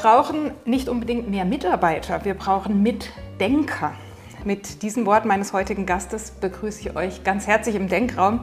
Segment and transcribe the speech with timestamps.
[0.00, 3.92] brauchen nicht unbedingt mehr Mitarbeiter, wir brauchen Mitdenker.
[4.46, 8.40] Mit diesem Wort meines heutigen Gastes begrüße ich euch ganz herzlich im Denkraum.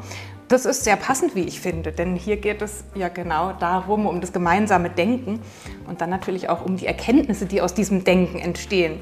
[0.49, 4.21] Das ist sehr passend, wie ich finde, denn hier geht es ja genau darum, um
[4.21, 5.39] das gemeinsame Denken
[5.87, 8.99] und dann natürlich auch um die Erkenntnisse, die aus diesem Denken entstehen.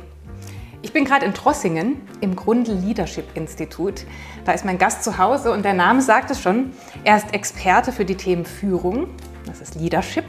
[0.82, 4.06] Ich bin gerade in Trossingen im Grundl Leadership Institut.
[4.46, 6.72] Da ist mein Gast zu Hause und der Name sagt es schon.
[7.04, 9.08] Er ist Experte für die Themen Führung,
[9.46, 10.26] das ist Leadership,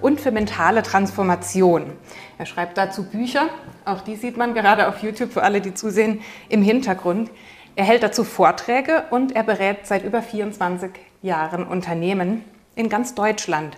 [0.00, 1.92] und für mentale Transformation.
[2.38, 3.48] Er schreibt dazu Bücher,
[3.84, 7.30] auch die sieht man gerade auf YouTube für alle, die zusehen, im Hintergrund.
[7.76, 10.90] Er hält dazu Vorträge und er berät seit über 24
[11.22, 13.76] Jahren Unternehmen in ganz Deutschland.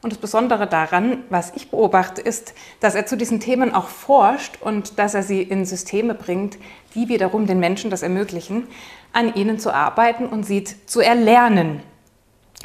[0.00, 4.58] Und das Besondere daran, was ich beobachte, ist, dass er zu diesen Themen auch forscht
[4.60, 6.56] und dass er sie in Systeme bringt,
[6.94, 8.68] die wiederum den Menschen das ermöglichen,
[9.12, 11.82] an ihnen zu arbeiten und sie zu erlernen.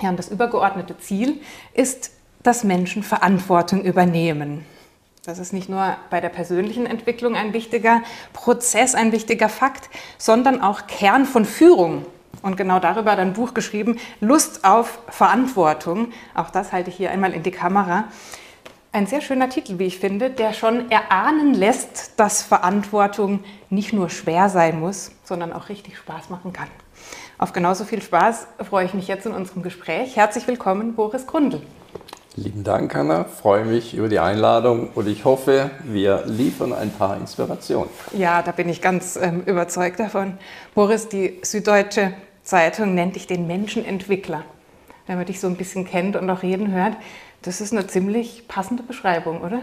[0.02, 1.42] Ja, und das übergeordnete Ziel
[1.74, 4.66] ist, dass Menschen Verantwortung übernehmen.
[5.26, 8.02] Das ist nicht nur bei der persönlichen Entwicklung ein wichtiger
[8.34, 12.06] Prozess, ein wichtiger Fakt, sondern auch Kern von Führung.
[12.42, 16.12] Und genau darüber hat ein Buch geschrieben, Lust auf Verantwortung.
[16.34, 18.06] Auch das halte ich hier einmal in die Kamera.
[18.92, 24.10] Ein sehr schöner Titel, wie ich finde, der schon erahnen lässt, dass Verantwortung nicht nur
[24.10, 26.68] schwer sein muss, sondern auch richtig Spaß machen kann.
[27.44, 30.16] Auf genauso viel Spaß freue ich mich jetzt in unserem Gespräch.
[30.16, 31.60] Herzlich willkommen, Boris Grundl.
[32.38, 33.26] Lieben Dank, Hanna.
[33.26, 37.90] Freue mich über die Einladung und ich hoffe, wir liefern ein paar Inspirationen.
[38.18, 40.38] Ja, da bin ich ganz ähm, überzeugt davon.
[40.74, 44.46] Boris, die Süddeutsche Zeitung nennt dich den Menschenentwickler.
[45.06, 46.96] Wenn man dich so ein bisschen kennt und auch reden hört,
[47.42, 49.60] das ist eine ziemlich passende Beschreibung, oder?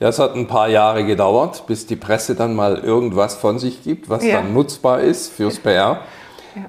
[0.00, 3.82] Ja, es hat ein paar Jahre gedauert, bis die Presse dann mal irgendwas von sich
[3.82, 4.42] gibt, was ja.
[4.42, 6.02] dann nutzbar ist fürs PR.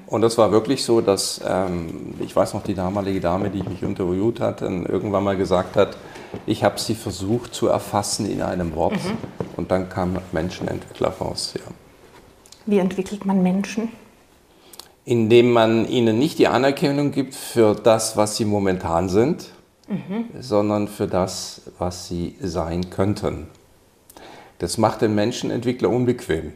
[0.06, 3.82] Und das war wirklich so, dass ähm, ich weiß noch, die damalige Dame, die mich
[3.82, 5.96] interviewt hat, dann irgendwann mal gesagt hat,
[6.46, 8.94] ich habe sie versucht zu erfassen in einem Wort.
[8.94, 9.16] Mhm.
[9.56, 11.54] Und dann kam Menschenentwickler raus.
[11.56, 11.62] Ja.
[12.66, 13.88] Wie entwickelt man Menschen?
[15.04, 19.52] Indem man ihnen nicht die Anerkennung gibt für das, was sie momentan sind,
[19.88, 20.26] mhm.
[20.38, 23.46] sondern für das, was sie sein könnten.
[24.58, 26.52] Das macht den Menschenentwickler unbequem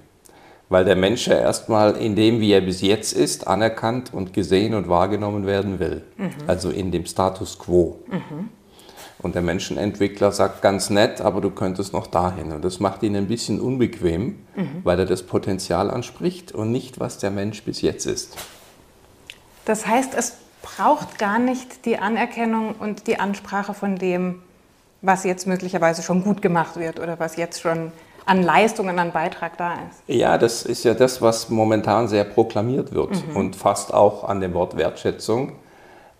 [0.72, 4.75] weil der Mensch ja erstmal in dem, wie er bis jetzt ist, anerkannt und gesehen
[4.75, 6.03] und wahrgenommen werden will.
[6.16, 6.31] Mhm.
[6.47, 7.99] Also in dem Status quo.
[8.09, 8.49] Mhm.
[9.19, 12.50] Und der Menschenentwickler sagt ganz nett, aber du könntest noch dahin.
[12.50, 14.81] Und das macht ihn ein bisschen unbequem, mhm.
[14.83, 18.37] weil er das Potenzial anspricht und nicht, was der Mensch bis jetzt ist.
[19.66, 24.43] Das heißt, es braucht gar nicht die Anerkennung und die Ansprache von dem,
[25.03, 27.93] was jetzt möglicherweise schon gut gemacht wird oder was jetzt schon
[28.27, 30.03] an Leistungen, an Beitrag da ist.
[30.06, 33.37] Ja, das ist ja das, was momentan sehr proklamiert wird mhm.
[33.37, 35.53] und fast auch an dem Wort Wertschätzung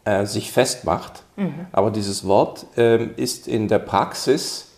[0.05, 1.23] äh, sich festmacht.
[1.37, 1.67] Mhm.
[1.73, 4.69] Aber dieses Wort äh, ist in der Praxis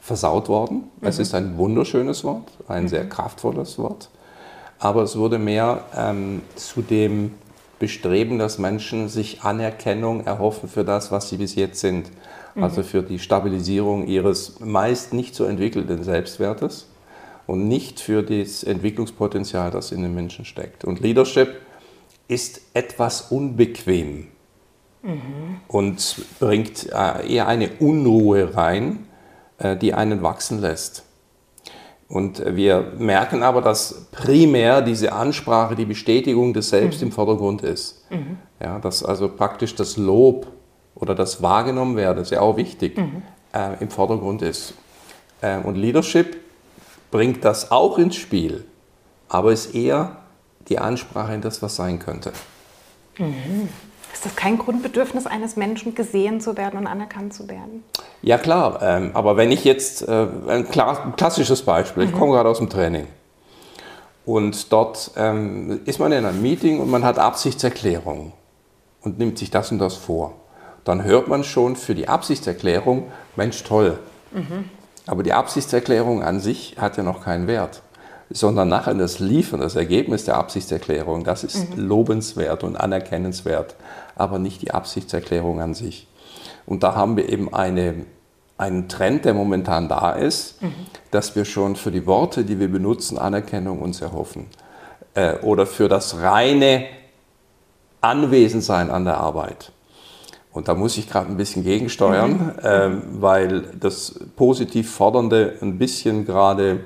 [0.00, 0.90] versaut worden.
[1.00, 1.08] Mhm.
[1.08, 3.10] Es ist ein wunderschönes Wort, ein sehr mhm.
[3.10, 4.08] kraftvolles Wort.
[4.78, 7.34] Aber es wurde mehr ähm, zu dem
[7.78, 12.10] Bestreben, dass Menschen sich Anerkennung erhoffen für das, was sie bis jetzt sind
[12.56, 12.86] also mhm.
[12.86, 16.88] für die Stabilisierung ihres meist nicht so entwickelten Selbstwertes
[17.46, 20.84] und nicht für das Entwicklungspotenzial, das in den Menschen steckt.
[20.84, 21.56] Und Leadership
[22.28, 24.28] ist etwas unbequem
[25.02, 25.60] mhm.
[25.68, 29.06] und bringt äh, eher eine Unruhe rein,
[29.58, 31.04] äh, die einen wachsen lässt.
[32.08, 37.08] Und wir merken aber, dass primär diese Ansprache, die Bestätigung des Selbst mhm.
[37.08, 38.04] im Vordergrund ist.
[38.10, 38.36] Mhm.
[38.60, 40.46] Ja, dass also praktisch das Lob
[41.02, 43.22] oder das wahrgenommen werden, ist ja auch wichtig, mhm.
[43.52, 44.74] äh, im Vordergrund ist.
[45.40, 46.36] Äh, und Leadership
[47.10, 48.64] bringt das auch ins Spiel,
[49.28, 50.16] aber ist eher
[50.68, 52.32] die Ansprache in das, was sein könnte.
[53.18, 53.68] Mhm.
[54.12, 57.82] Ist das kein Grundbedürfnis eines Menschen, gesehen zu werden und anerkannt zu werden?
[58.22, 62.10] Ja klar, ähm, aber wenn ich jetzt, äh, ein klassisches Beispiel, mhm.
[62.10, 63.08] ich komme gerade aus dem Training
[64.24, 68.32] und dort ähm, ist man in einem Meeting und man hat Absichtserklärungen
[69.00, 70.34] und nimmt sich das und das vor
[70.84, 73.98] dann hört man schon für die Absichtserklärung, Mensch, toll.
[74.32, 74.70] Mhm.
[75.06, 77.82] Aber die Absichtserklärung an sich hat ja noch keinen Wert,
[78.30, 81.86] sondern nachher das Liefern, das Ergebnis der Absichtserklärung, das ist mhm.
[81.86, 83.76] lobenswert und anerkennenswert,
[84.16, 86.06] aber nicht die Absichtserklärung an sich.
[86.66, 88.06] Und da haben wir eben eine,
[88.58, 90.74] einen Trend, der momentan da ist, mhm.
[91.10, 94.46] dass wir schon für die Worte, die wir benutzen, Anerkennung uns erhoffen.
[95.14, 96.86] Äh, oder für das reine
[98.00, 99.72] Anwesensein an der Arbeit.
[100.52, 102.52] Und da muss ich gerade ein bisschen gegensteuern, mhm.
[102.62, 106.80] ähm, weil das positiv Fordernde ein bisschen gerade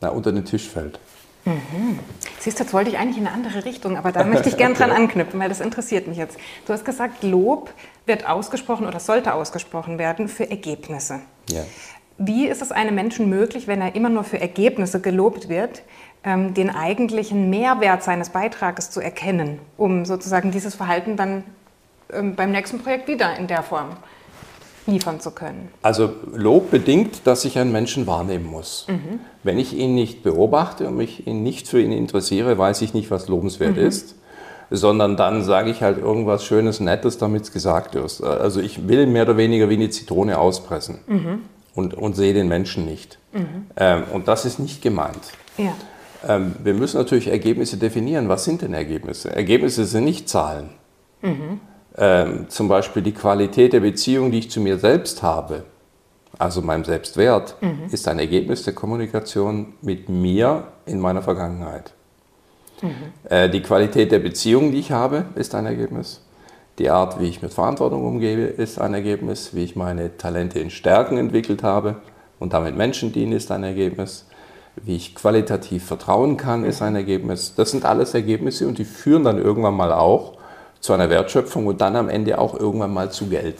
[0.00, 1.00] unter den Tisch fällt.
[1.44, 1.98] Mhm.
[2.38, 4.74] Siehst du, jetzt wollte ich eigentlich in eine andere Richtung, aber da möchte ich gerne
[4.76, 6.38] dran anknüpfen, weil das interessiert mich jetzt.
[6.66, 7.72] Du hast gesagt, Lob
[8.06, 11.20] wird ausgesprochen oder sollte ausgesprochen werden für Ergebnisse.
[11.50, 11.64] Ja.
[12.16, 15.82] Wie ist es einem Menschen möglich, wenn er immer nur für Ergebnisse gelobt wird,
[16.24, 21.44] ähm, den eigentlichen Mehrwert seines Beitrages zu erkennen, um sozusagen dieses Verhalten dann
[22.08, 23.96] beim nächsten Projekt wieder in der Form
[24.86, 25.68] liefern zu können?
[25.82, 28.86] Also Lob bedingt, dass ich einen Menschen wahrnehmen muss.
[28.88, 29.20] Mhm.
[29.42, 33.28] Wenn ich ihn nicht beobachte und mich nicht für ihn interessiere, weiß ich nicht, was
[33.28, 33.86] lobenswert mhm.
[33.86, 34.14] ist
[34.70, 38.22] sondern dann sage ich halt irgendwas Schönes, Nettes, damit es gesagt ist.
[38.22, 41.42] Also ich will mehr oder weniger wie eine Zitrone auspressen mhm.
[41.74, 43.18] und, und sehe den Menschen nicht.
[43.32, 43.66] Mhm.
[43.76, 45.32] Ähm, und das ist nicht gemeint.
[45.56, 45.74] Ja.
[46.26, 48.28] Ähm, wir müssen natürlich Ergebnisse definieren.
[48.28, 49.34] Was sind denn Ergebnisse?
[49.34, 50.70] Ergebnisse sind nicht Zahlen.
[51.22, 51.60] Mhm
[51.98, 55.64] ähm, zum Beispiel die Qualität der Beziehung, die ich zu mir selbst habe,
[56.38, 57.88] also meinem Selbstwert, mhm.
[57.90, 61.92] ist ein Ergebnis der Kommunikation mit mir in meiner Vergangenheit.
[62.82, 62.94] Mhm.
[63.28, 66.20] Äh, die Qualität der Beziehung, die ich habe, ist ein Ergebnis.
[66.78, 69.54] Die Art, wie ich mit Verantwortung umgehe, ist ein Ergebnis.
[69.54, 71.96] Wie ich meine Talente in Stärken entwickelt habe
[72.38, 74.26] und damit Menschen diene, ist ein Ergebnis.
[74.76, 77.54] Wie ich qualitativ vertrauen kann, ist ein Ergebnis.
[77.56, 80.37] Das sind alles Ergebnisse und die führen dann irgendwann mal auch
[80.80, 83.56] zu einer Wertschöpfung und dann am Ende auch irgendwann mal zu Geld.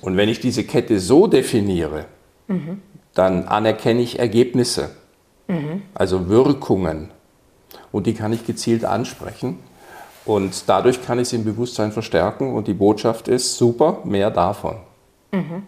[0.00, 2.06] Und wenn ich diese Kette so definiere,
[2.48, 2.80] mhm.
[3.14, 4.90] dann anerkenne ich Ergebnisse,
[5.48, 5.82] mhm.
[5.94, 7.10] also Wirkungen.
[7.92, 9.58] Und die kann ich gezielt ansprechen.
[10.24, 12.54] Und dadurch kann ich sie im Bewusstsein verstärken.
[12.54, 14.76] Und die Botschaft ist, super, mehr davon.
[15.32, 15.64] Mhm.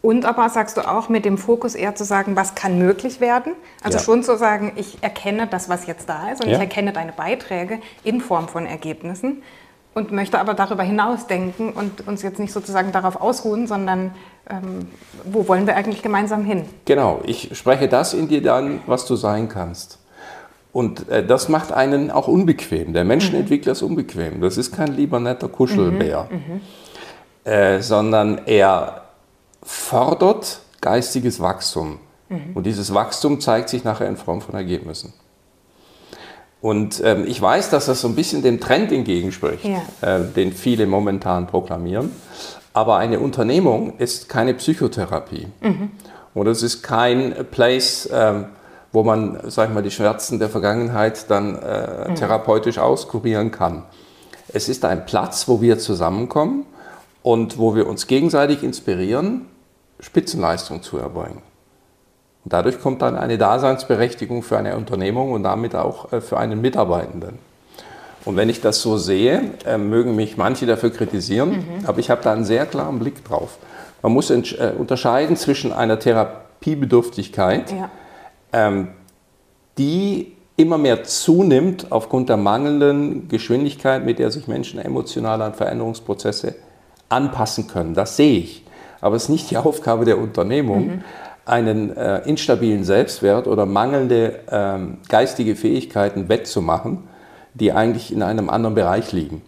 [0.00, 3.54] Und aber sagst du auch mit dem Fokus eher zu sagen, was kann möglich werden?
[3.82, 4.04] Also ja.
[4.04, 6.54] schon zu sagen, ich erkenne das, was jetzt da ist und ja.
[6.54, 9.42] ich erkenne deine Beiträge in Form von Ergebnissen
[9.94, 14.14] und möchte aber darüber hinaus denken und uns jetzt nicht sozusagen darauf ausruhen, sondern
[14.48, 14.86] ähm,
[15.24, 16.64] wo wollen wir eigentlich gemeinsam hin?
[16.84, 19.98] Genau, ich spreche das in dir dann, was du sein kannst.
[20.72, 22.92] Und äh, das macht einen auch unbequem.
[22.92, 23.76] Der Menschenentwickler mhm.
[23.76, 24.40] ist unbequem.
[24.40, 26.36] Das ist kein lieber netter Kuschelbär, mhm.
[26.36, 26.60] Mhm.
[27.50, 29.07] Äh, sondern er
[29.62, 31.98] fordert geistiges Wachstum.
[32.28, 32.52] Mhm.
[32.54, 35.12] Und dieses Wachstum zeigt sich nachher in Form von Ergebnissen.
[36.60, 39.82] Und ähm, ich weiß, dass das so ein bisschen dem Trend entgegenspricht, ja.
[40.00, 42.10] äh, den viele momentan proklamieren.
[42.72, 45.46] Aber eine Unternehmung ist keine Psychotherapie.
[45.60, 45.90] Mhm.
[46.34, 48.46] Und es ist kein Place, ähm,
[48.92, 52.14] wo man, sag ich mal, die Schmerzen der Vergangenheit dann äh, mhm.
[52.16, 53.84] therapeutisch auskurieren kann.
[54.48, 56.64] Es ist ein Platz, wo wir zusammenkommen
[57.28, 59.42] und wo wir uns gegenseitig inspirieren
[60.00, 61.42] Spitzenleistung zu erbringen.
[62.42, 66.62] Und dadurch kommt dann eine Daseinsberechtigung für eine Unternehmung und damit auch äh, für einen
[66.62, 67.38] Mitarbeitenden.
[68.24, 71.86] Und wenn ich das so sehe, äh, mögen mich manche dafür kritisieren, mhm.
[71.86, 73.58] aber ich habe da einen sehr klaren Blick drauf.
[74.00, 77.90] Man muss äh, unterscheiden zwischen einer Therapiebedürftigkeit, ja.
[78.54, 78.88] Ähm,
[79.76, 86.54] die immer mehr zunimmt aufgrund der mangelnden Geschwindigkeit, mit der sich Menschen emotional an Veränderungsprozesse
[87.08, 87.94] anpassen können.
[87.94, 88.64] Das sehe ich.
[89.00, 91.04] Aber es ist nicht die Aufgabe der Unternehmung, mhm.
[91.44, 97.04] einen äh, instabilen Selbstwert oder mangelnde ähm, geistige Fähigkeiten wettzumachen,
[97.54, 99.42] die eigentlich in einem anderen Bereich liegen.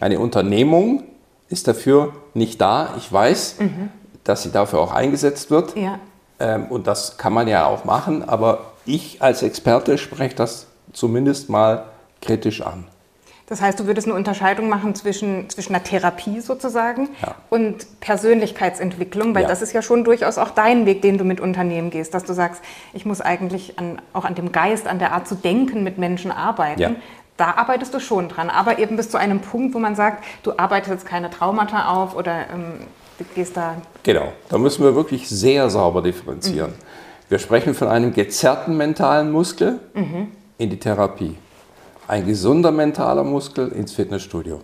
[0.00, 1.04] Eine Unternehmung
[1.48, 2.90] ist dafür nicht da.
[2.96, 3.90] Ich weiß, mhm.
[4.24, 5.76] dass sie dafür auch eingesetzt wird.
[5.76, 5.98] Ja.
[6.38, 8.28] Ähm, und das kann man ja auch machen.
[8.28, 11.84] Aber ich als Experte spreche das zumindest mal
[12.20, 12.84] kritisch an.
[13.48, 17.36] Das heißt, du würdest eine Unterscheidung machen zwischen, zwischen einer Therapie sozusagen ja.
[17.48, 19.48] und Persönlichkeitsentwicklung, weil ja.
[19.48, 22.32] das ist ja schon durchaus auch dein Weg, den du mit Unternehmen gehst, dass du
[22.32, 22.60] sagst,
[22.92, 26.32] ich muss eigentlich an, auch an dem Geist, an der Art zu denken mit Menschen
[26.32, 26.80] arbeiten.
[26.80, 26.90] Ja.
[27.36, 30.52] Da arbeitest du schon dran, aber eben bis zu einem Punkt, wo man sagt, du
[30.56, 32.80] arbeitest jetzt keine Traumata auf oder ähm,
[33.18, 33.76] du gehst da.
[34.02, 36.70] Genau, da müssen wir wirklich sehr sauber differenzieren.
[36.70, 37.28] Mhm.
[37.28, 40.28] Wir sprechen von einem gezerrten mentalen Muskel mhm.
[40.58, 41.36] in die Therapie
[42.08, 44.60] ein gesunder mentaler Muskel ins Fitnessstudio,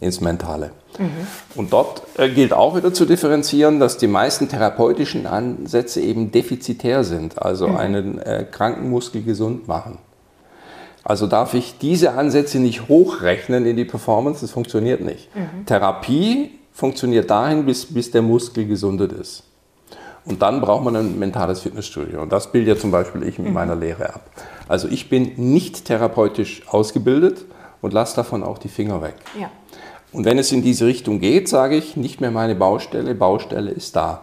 [0.00, 0.72] ins Mentale.
[0.98, 1.10] Mhm.
[1.54, 7.04] Und dort äh, gilt auch wieder zu differenzieren, dass die meisten therapeutischen Ansätze eben defizitär
[7.04, 7.76] sind, also mhm.
[7.76, 9.98] einen äh, kranken Muskel gesund machen.
[11.04, 15.34] Also darf ich diese Ansätze nicht hochrechnen in die Performance, das funktioniert nicht.
[15.36, 15.66] Mhm.
[15.66, 19.44] Therapie funktioniert dahin, bis, bis der Muskel gesundet ist.
[20.26, 22.20] Und dann braucht man ein mentales Fitnessstudio.
[22.20, 23.54] Und das bilde ja zum Beispiel ich mit mhm.
[23.54, 24.22] meiner Lehre ab.
[24.68, 27.44] Also ich bin nicht therapeutisch ausgebildet
[27.80, 29.14] und lasse davon auch die Finger weg.
[29.38, 29.50] Ja.
[30.12, 33.94] Und wenn es in diese Richtung geht, sage ich, nicht mehr meine Baustelle, Baustelle ist
[33.94, 34.22] da.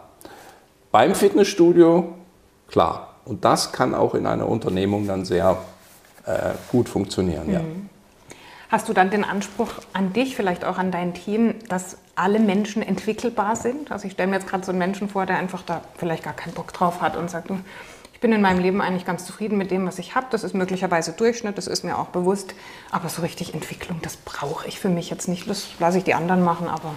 [0.91, 2.13] Beim Fitnessstudio,
[2.67, 3.15] klar.
[3.25, 5.57] Und das kann auch in einer Unternehmung dann sehr
[6.25, 7.47] äh, gut funktionieren.
[7.47, 7.53] Mhm.
[7.53, 7.61] Ja.
[8.73, 12.81] Hast du dann den Anspruch an dich, vielleicht auch an dein Team, dass alle Menschen
[12.81, 13.91] entwickelbar sind?
[13.91, 16.33] Also ich stelle mir jetzt gerade so einen Menschen vor, der einfach da vielleicht gar
[16.33, 17.51] keinen Bock drauf hat und sagt,
[18.15, 20.25] ich bin in meinem Leben eigentlich ganz zufrieden mit dem, was ich habe.
[20.31, 22.55] Das ist möglicherweise Durchschnitt, das ist mir auch bewusst.
[22.89, 25.47] Aber so richtig Entwicklung, das brauche ich für mich jetzt nicht.
[25.47, 26.95] Das lasse ich die anderen machen, aber...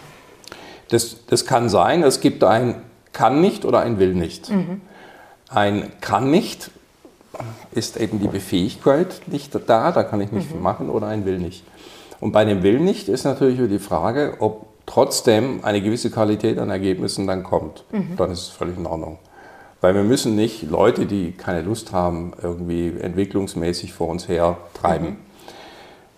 [0.88, 2.02] Das, das kann sein.
[2.02, 2.80] Es gibt ein
[3.12, 4.48] kann nicht oder ein will nicht.
[4.48, 4.80] Mhm.
[5.50, 6.70] Ein kann nicht
[7.72, 10.62] ist eben die Befähigkeit nicht da, da kann ich nicht mhm.
[10.62, 11.64] machen oder ein will nicht.
[12.20, 16.70] Und bei dem will nicht ist natürlich die Frage, ob trotzdem eine gewisse Qualität an
[16.70, 17.84] Ergebnissen dann kommt.
[17.92, 18.16] Mhm.
[18.16, 19.18] Dann ist es völlig in Ordnung.
[19.80, 25.06] Weil wir müssen nicht Leute, die keine Lust haben, irgendwie entwicklungsmäßig vor uns her treiben.
[25.06, 25.16] Mhm.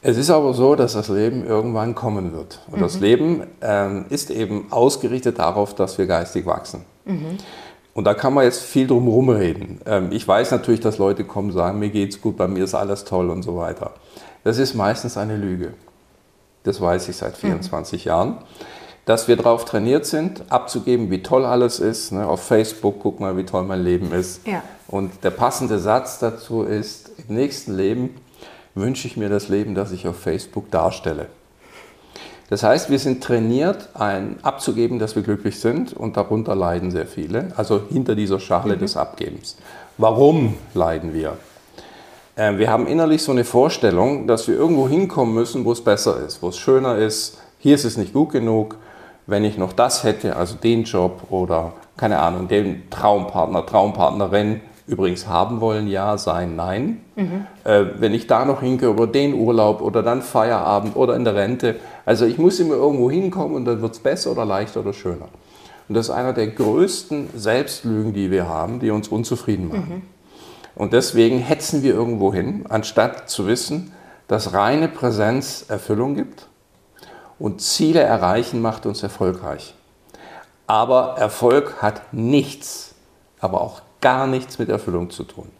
[0.00, 2.60] Es ist aber so, dass das Leben irgendwann kommen wird.
[2.68, 2.82] Und mhm.
[2.82, 6.84] das Leben ähm, ist eben ausgerichtet darauf, dass wir geistig wachsen.
[7.04, 7.38] Mhm.
[7.98, 9.80] Und da kann man jetzt viel drum herum reden.
[9.84, 12.76] Ähm, ich weiß natürlich, dass Leute kommen und sagen, mir geht's gut, bei mir ist
[12.76, 13.90] alles toll und so weiter.
[14.44, 15.74] Das ist meistens eine Lüge.
[16.62, 18.08] Das weiß ich seit 24 mhm.
[18.08, 18.36] Jahren.
[19.04, 22.12] Dass wir darauf trainiert sind, abzugeben, wie toll alles ist.
[22.12, 22.24] Ne?
[22.24, 24.46] Auf Facebook, guck mal, wie toll mein Leben ist.
[24.46, 24.62] Ja.
[24.86, 28.14] Und der passende Satz dazu ist, im nächsten Leben
[28.76, 31.26] wünsche ich mir das Leben, das ich auf Facebook darstelle.
[32.50, 37.06] Das heißt, wir sind trainiert, ein abzugeben, dass wir glücklich sind und darunter leiden sehr
[37.06, 38.80] viele, also hinter dieser Schale mhm.
[38.80, 39.56] des Abgebens.
[39.98, 41.36] Warum leiden wir?
[42.36, 46.24] Äh, wir haben innerlich so eine Vorstellung, dass wir irgendwo hinkommen müssen, wo es besser
[46.24, 47.38] ist, wo es schöner ist.
[47.58, 48.76] Hier ist es nicht gut genug.
[49.26, 55.28] Wenn ich noch das hätte, also den Job oder keine Ahnung, den Traumpartner, Traumpartnerin, übrigens
[55.28, 57.02] haben wollen, ja, sein, nein.
[57.14, 57.46] Mhm.
[57.64, 61.34] Äh, wenn ich da noch hingehe, über den Urlaub oder dann Feierabend oder in der
[61.34, 61.76] Rente.
[62.06, 65.28] Also ich muss immer irgendwo hinkommen und dann wird es besser oder leichter oder schöner.
[65.88, 69.88] Und das ist einer der größten Selbstlügen, die wir haben, die uns unzufrieden machen.
[69.88, 70.02] Mhm.
[70.74, 73.92] Und deswegen hetzen wir irgendwo hin, anstatt zu wissen,
[74.26, 76.48] dass reine Präsenz Erfüllung gibt
[77.38, 79.74] und Ziele erreichen macht uns erfolgreich.
[80.66, 82.94] Aber Erfolg hat nichts,
[83.40, 85.50] aber auch gar nichts mit Erfüllung zu tun.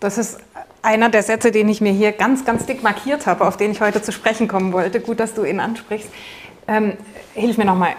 [0.00, 0.38] Das ist
[0.82, 3.80] einer der Sätze, den ich mir hier ganz, ganz dick markiert habe, auf den ich
[3.80, 5.00] heute zu sprechen kommen wollte.
[5.00, 6.08] Gut, dass du ihn ansprichst.
[6.68, 6.96] Ähm,
[7.34, 7.92] hilf mir nochmal,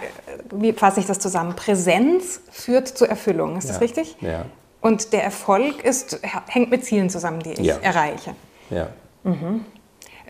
[0.52, 1.56] wie fasse ich das zusammen?
[1.56, 3.72] Präsenz führt zur Erfüllung, ist ja.
[3.72, 4.16] das richtig?
[4.20, 4.44] Ja.
[4.80, 7.76] Und der Erfolg ist, hängt mit Zielen zusammen, die ich ja.
[7.78, 8.34] erreiche.
[8.70, 8.88] Ja.
[9.24, 9.64] Mhm.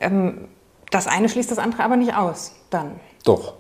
[0.00, 0.48] Ähm,
[0.90, 2.92] das eine schließt das andere aber nicht aus, dann.
[3.24, 3.54] Doch.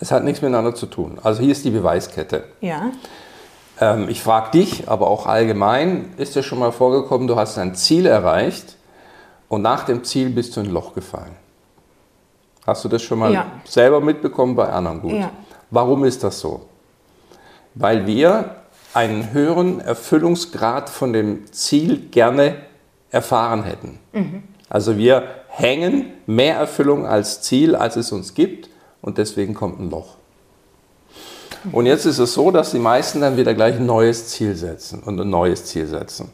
[0.00, 1.18] Es hat nichts miteinander zu tun.
[1.22, 2.44] Also hier ist die Beweiskette.
[2.60, 2.90] Ja.
[3.80, 7.74] Ähm, ich frage dich, aber auch allgemein, ist dir schon mal vorgekommen, du hast ein
[7.74, 8.76] Ziel erreicht
[9.48, 11.36] und nach dem Ziel bist du in ein Loch gefallen?
[12.66, 13.46] Hast du das schon mal ja.
[13.64, 15.12] selber mitbekommen bei anderen gut?
[15.12, 15.30] Ja.
[15.70, 16.66] Warum ist das so?
[17.74, 18.56] Weil wir
[18.94, 22.56] einen höheren Erfüllungsgrad von dem Ziel gerne
[23.10, 23.98] erfahren hätten.
[24.12, 24.44] Mhm.
[24.68, 28.70] Also wir hängen mehr Erfüllung als Ziel, als es uns gibt
[29.02, 30.16] und deswegen kommt ein Loch.
[31.72, 35.02] Und jetzt ist es so, dass die meisten dann wieder gleich ein neues Ziel setzen
[35.04, 36.30] und ein neues Ziel setzen.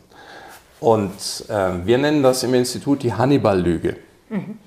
[0.80, 1.10] Und
[1.48, 3.96] äh, wir nennen das im Institut die Hannibal-Lüge.
[4.28, 4.58] Mhm.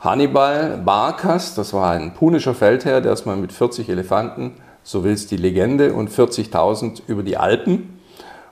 [0.00, 4.52] Hannibal Barkas, das war ein punischer Feldherr, der ist mal mit 40 Elefanten,
[4.84, 7.98] so will es die Legende, und 40.000 über die Alpen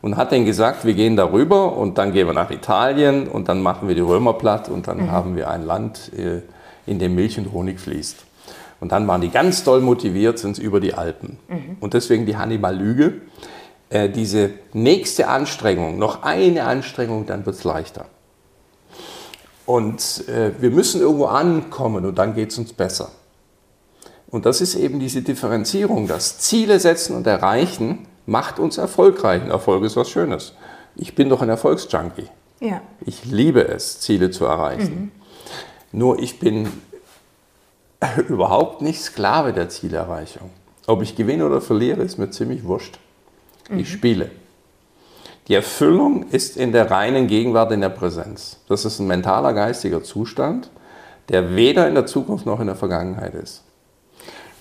[0.02, 3.62] und hat denen gesagt, wir gehen darüber und dann gehen wir nach Italien und dann
[3.62, 5.10] machen wir die Römer platt und dann mhm.
[5.12, 6.42] haben wir ein Land, äh,
[6.86, 8.24] in dem Milch und Honig fließt.
[8.80, 11.38] Und dann waren die ganz doll motiviert, sind über die Alpen.
[11.48, 11.76] Mhm.
[11.80, 13.20] Und deswegen die Hannibal-Lüge.
[13.90, 18.06] Äh, diese nächste Anstrengung, noch eine Anstrengung, dann wird es leichter.
[19.66, 23.10] Und äh, wir müssen irgendwo ankommen und dann geht es uns besser.
[24.28, 29.42] Und das ist eben diese Differenzierung, das Ziele setzen und erreichen macht uns erfolgreich.
[29.42, 30.54] Ein Erfolg ist was Schönes.
[30.96, 32.28] Ich bin doch ein Erfolgsjunkie.
[32.60, 32.80] Ja.
[33.04, 35.12] Ich liebe es, Ziele zu erreichen.
[35.92, 35.98] Mhm.
[35.98, 36.68] Nur ich bin
[38.28, 40.50] überhaupt nicht Sklave der Zielerreichung.
[40.86, 42.98] Ob ich gewinne oder verliere, ist mir ziemlich wurscht.
[43.70, 43.78] Mhm.
[43.78, 44.30] Ich spiele.
[45.48, 48.58] Die Erfüllung ist in der reinen Gegenwart, in der Präsenz.
[48.68, 50.70] Das ist ein mentaler, geistiger Zustand,
[51.28, 53.63] der weder in der Zukunft noch in der Vergangenheit ist.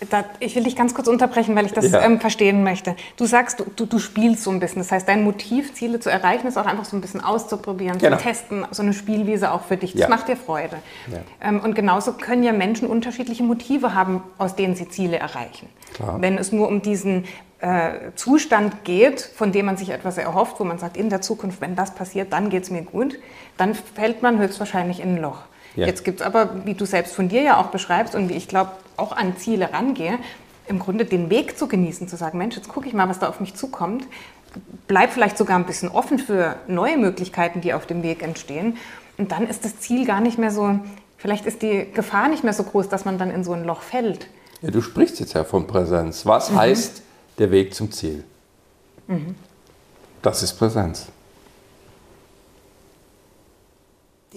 [0.09, 2.01] Da, ich will dich ganz kurz unterbrechen, weil ich das ja.
[2.01, 2.95] ähm, verstehen möchte.
[3.17, 4.81] Du sagst, du, du, du, spielst so ein bisschen.
[4.81, 8.17] Das heißt, dein Motiv, Ziele zu erreichen, ist auch einfach so ein bisschen auszuprobieren, genau.
[8.17, 9.93] zu testen, so eine Spielwiese auch für dich.
[9.93, 10.09] Das ja.
[10.09, 10.77] macht dir Freude.
[11.11, 11.19] Ja.
[11.41, 15.69] Ähm, und genauso können ja Menschen unterschiedliche Motive haben, aus denen sie Ziele erreichen.
[15.93, 16.21] Klar.
[16.21, 17.25] Wenn es nur um diesen
[17.63, 21.61] äh, Zustand geht, von dem man sich etwas erhofft, wo man sagt, in der Zukunft,
[21.61, 23.17] wenn das passiert, dann geht es mir gut,
[23.57, 25.43] dann fällt man höchstwahrscheinlich in ein Loch.
[25.75, 25.87] Ja.
[25.87, 28.47] Jetzt gibt es aber, wie du selbst von dir ja auch beschreibst und wie ich
[28.47, 30.19] glaube, auch an Ziele rangehe,
[30.67, 33.27] im Grunde den Weg zu genießen, zu sagen, Mensch, jetzt gucke ich mal, was da
[33.27, 34.05] auf mich zukommt.
[34.87, 38.77] Bleib vielleicht sogar ein bisschen offen für neue Möglichkeiten, die auf dem Weg entstehen.
[39.17, 40.79] Und dann ist das Ziel gar nicht mehr so,
[41.17, 43.81] vielleicht ist die Gefahr nicht mehr so groß, dass man dann in so ein Loch
[43.81, 44.27] fällt.
[44.61, 46.25] Ja, du sprichst jetzt ja von Präsenz.
[46.25, 46.59] Was mhm.
[46.59, 47.01] heißt
[47.39, 48.23] der Weg zum Ziel?
[49.07, 49.35] Mhm.
[50.21, 51.07] Das ist Präsenz.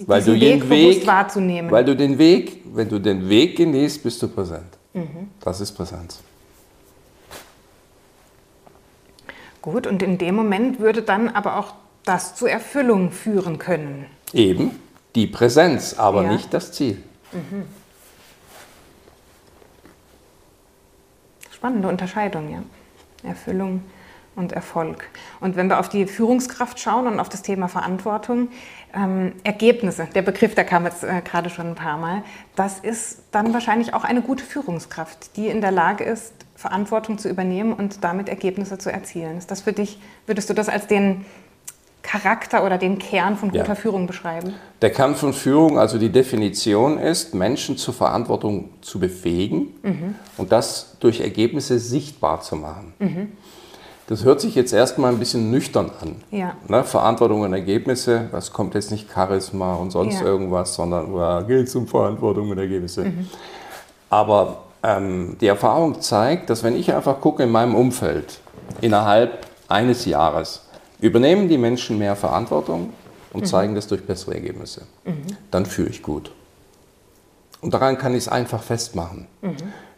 [0.05, 1.71] Weil du Weg den Weg wahrzunehmen.
[1.71, 4.77] Weil du den Weg, wenn du den Weg genießt, bist du präsent.
[4.93, 5.29] Mhm.
[5.39, 6.19] Das ist Präsenz.
[9.61, 11.73] Gut, und in dem Moment würde dann aber auch
[12.05, 14.05] das zur Erfüllung führen können.
[14.33, 14.71] Eben
[15.15, 16.31] die Präsenz, aber ja.
[16.31, 17.03] nicht das Ziel.
[17.33, 17.63] Mhm.
[21.51, 22.63] Spannende Unterscheidung, ja.
[23.27, 23.81] Erfüllung
[24.37, 25.09] und Erfolg.
[25.41, 28.49] Und wenn wir auf die Führungskraft schauen und auf das Thema Verantwortung,
[28.93, 32.23] ähm, Ergebnisse, der Begriff, der kam jetzt äh, gerade schon ein paar Mal,
[32.55, 37.29] das ist dann wahrscheinlich auch eine gute Führungskraft, die in der Lage ist, Verantwortung zu
[37.29, 39.37] übernehmen und damit Ergebnisse zu erzielen.
[39.37, 41.25] Ist das für dich, würdest du das als den
[42.07, 43.75] Charakter oder den Kern von guter ja.
[43.75, 44.53] Führung beschreiben?
[44.81, 50.15] Der Kern von Führung, also die Definition ist, Menschen zur Verantwortung zu befähigen mhm.
[50.37, 52.93] und das durch Ergebnisse sichtbar zu machen.
[52.99, 53.31] Mhm.
[54.07, 56.15] Das hört sich jetzt erstmal ein bisschen nüchtern an.
[56.31, 56.55] Ja.
[56.67, 60.25] Ne, Verantwortung und Ergebnisse, das kommt jetzt nicht Charisma und sonst ja.
[60.25, 63.03] irgendwas, sondern uh, geht es um Verantwortung und Ergebnisse.
[63.03, 63.27] Mhm.
[64.09, 68.39] Aber ähm, die Erfahrung zeigt, dass wenn ich einfach gucke in meinem Umfeld,
[68.79, 70.61] innerhalb eines Jahres,
[71.01, 72.93] übernehmen die Menschen mehr Verantwortung
[73.33, 73.45] und mhm.
[73.45, 74.83] zeigen das durch bessere Ergebnisse.
[75.03, 75.35] Mhm.
[75.51, 76.31] Dann führe ich gut.
[77.59, 79.27] Und daran kann ich es einfach festmachen.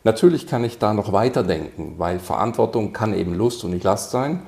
[0.03, 4.41] Natürlich kann ich da noch weiterdenken, weil Verantwortung kann eben Lust und nicht Last sein.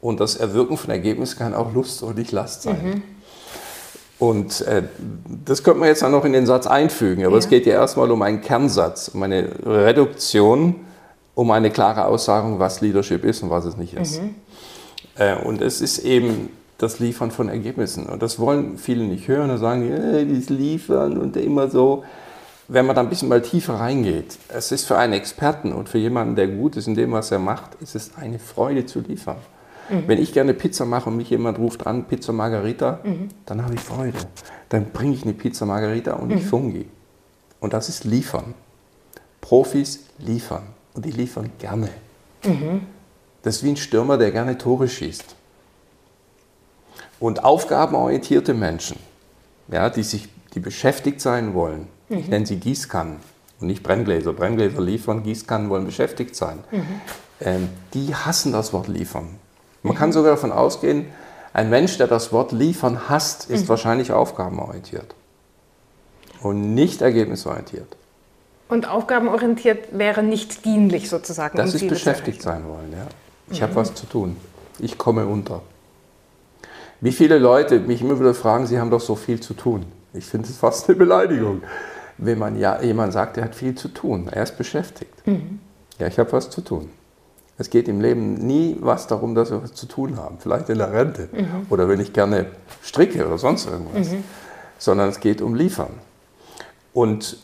[0.00, 2.80] Und das Erwirken von Ergebnissen kann auch Lust und nicht Last sein.
[2.82, 3.02] Mhm.
[4.18, 4.84] Und äh,
[5.44, 7.38] das könnte man jetzt dann noch in den Satz einfügen, aber ja.
[7.38, 10.76] es geht ja erstmal um einen Kernsatz, um eine Reduktion,
[11.34, 14.22] um eine klare Aussagung, was Leadership ist und was es nicht ist.
[14.22, 14.34] Mhm.
[15.16, 16.48] Äh, und es ist eben
[16.78, 18.06] das Liefern von Ergebnissen.
[18.06, 22.04] Und das wollen viele nicht hören und sagen, äh, das Liefern und immer so.
[22.68, 25.98] Wenn man da ein bisschen mal tiefer reingeht, es ist für einen Experten und für
[25.98, 29.36] jemanden, der gut ist in dem, was er macht, ist es eine Freude zu liefern.
[29.88, 30.04] Mhm.
[30.08, 33.28] Wenn ich gerne Pizza mache und mich jemand ruft an, Pizza Margarita, mhm.
[33.46, 34.18] dann habe ich Freude.
[34.68, 36.48] Dann bringe ich eine Pizza Margarita und nicht mhm.
[36.48, 36.86] Fungi.
[37.60, 38.54] Und das ist liefern.
[39.40, 40.64] Profis liefern.
[40.94, 41.88] Und die liefern gerne.
[42.44, 42.82] Mhm.
[43.42, 45.36] Das ist wie ein Stürmer, der gerne Tore schießt.
[47.20, 48.98] Und aufgabenorientierte Menschen,
[49.68, 52.18] ja, die, sich, die beschäftigt sein wollen, mhm.
[52.18, 53.16] ich nenne sie Gießkannen
[53.60, 54.32] und nicht Brenngläser.
[54.32, 56.58] Brenngläser liefern, Gießkannen wollen beschäftigt sein.
[56.70, 56.86] Mhm.
[57.40, 59.28] Ähm, die hassen das Wort liefern.
[59.82, 59.98] Man mhm.
[59.98, 61.06] kann sogar davon ausgehen,
[61.52, 63.68] ein Mensch, der das Wort liefern hasst, ist mhm.
[63.68, 65.14] wahrscheinlich aufgabenorientiert
[66.42, 67.96] und nicht ergebnisorientiert.
[68.68, 71.56] Und aufgabenorientiert wäre nicht dienlich sozusagen.
[71.56, 73.06] Das um ist beschäftigt sein wollen, ja.
[73.48, 73.64] Ich mhm.
[73.64, 74.36] habe was zu tun.
[74.78, 75.62] Ich komme unter.
[77.00, 79.86] Wie viele Leute mich immer wieder fragen, sie haben doch so viel zu tun.
[80.12, 81.62] Ich finde es fast eine Beleidigung,
[82.18, 84.28] wenn man ja, jemand sagt, er hat viel zu tun.
[84.30, 85.26] Er ist beschäftigt.
[85.26, 85.60] Mhm.
[85.98, 86.90] Ja, ich habe was zu tun.
[87.58, 90.36] Es geht im Leben nie was darum, dass wir was zu tun haben.
[90.38, 91.66] Vielleicht in der Rente mhm.
[91.70, 92.46] oder wenn ich gerne
[92.82, 94.10] stricke oder sonst irgendwas.
[94.10, 94.24] Mhm.
[94.78, 95.94] Sondern es geht um Liefern.
[96.92, 97.38] Und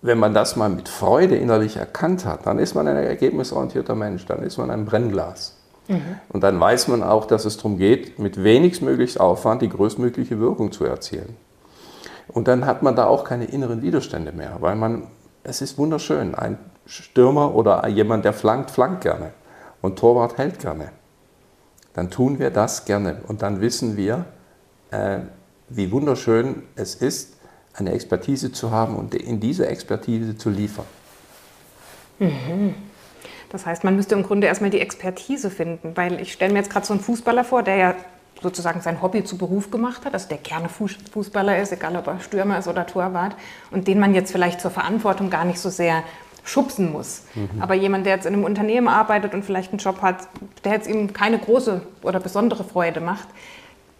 [0.00, 4.24] wenn man das mal mit Freude innerlich erkannt hat, dann ist man ein ergebnisorientierter Mensch,
[4.26, 5.56] dann ist man ein Brennglas.
[5.88, 6.00] Mhm.
[6.28, 10.72] Und dann weiß man auch, dass es darum geht, mit wenigstmöglichst Aufwand die größtmögliche Wirkung
[10.72, 11.36] zu erzielen.
[12.28, 15.06] Und dann hat man da auch keine inneren Widerstände mehr, weil man,
[15.44, 19.32] es ist wunderschön, ein Stürmer oder jemand, der flankt, flankt gerne
[19.82, 20.90] und Torwart hält gerne.
[21.94, 24.24] Dann tun wir das gerne und dann wissen wir,
[24.90, 25.18] äh,
[25.68, 27.36] wie wunderschön es ist,
[27.74, 30.86] eine Expertise zu haben und in diese Expertise zu liefern.
[32.18, 32.74] Mhm.
[33.50, 36.70] Das heißt, man müsste im Grunde erstmal die Expertise finden, weil ich stelle mir jetzt
[36.70, 37.94] gerade so einen Fußballer vor, der ja
[38.42, 42.20] sozusagen sein Hobby zu Beruf gemacht hat, also der gerne Fußballer ist, egal ob er
[42.20, 43.34] Stürmer ist oder Torwart,
[43.70, 46.02] und den man jetzt vielleicht zur Verantwortung gar nicht so sehr
[46.44, 47.22] schubsen muss.
[47.34, 47.60] Mhm.
[47.60, 50.28] Aber jemand, der jetzt in einem Unternehmen arbeitet und vielleicht einen Job hat,
[50.64, 53.28] der jetzt ihm keine große oder besondere Freude macht,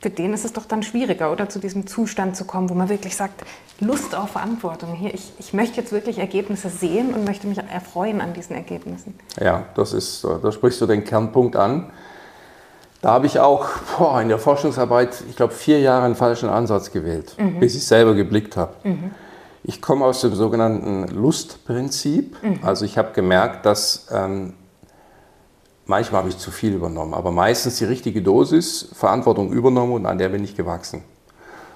[0.01, 2.89] für den ist es doch dann schwieriger, oder zu diesem Zustand zu kommen, wo man
[2.89, 3.43] wirklich sagt,
[3.81, 4.95] Lust auf Verantwortung.
[4.95, 9.19] Hier, ich, ich möchte jetzt wirklich Ergebnisse sehen und möchte mich erfreuen an diesen Ergebnissen.
[9.41, 11.91] Ja, das ist, da sprichst du den Kernpunkt an.
[13.01, 16.91] Da habe ich auch boah, in der Forschungsarbeit, ich glaube, vier Jahre einen falschen Ansatz
[16.91, 17.61] gewählt, mhm.
[17.61, 18.75] bis ich selber geblickt habe.
[18.83, 19.11] Mhm.
[19.63, 22.37] Ich komme aus dem sogenannten Lustprinzip.
[22.43, 22.61] Mhm.
[22.63, 24.55] Also ich habe gemerkt, dass ähm,
[25.89, 30.19] Manchmal habe ich zu viel übernommen, aber meistens die richtige Dosis, Verantwortung übernommen und an
[30.19, 31.03] der bin ich gewachsen.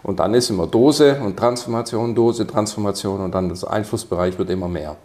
[0.02, 4.68] Und dann ist immer Dose und Transformation, Dose, Transformation und dann das Einflussbereich wird immer
[4.68, 4.96] mehr.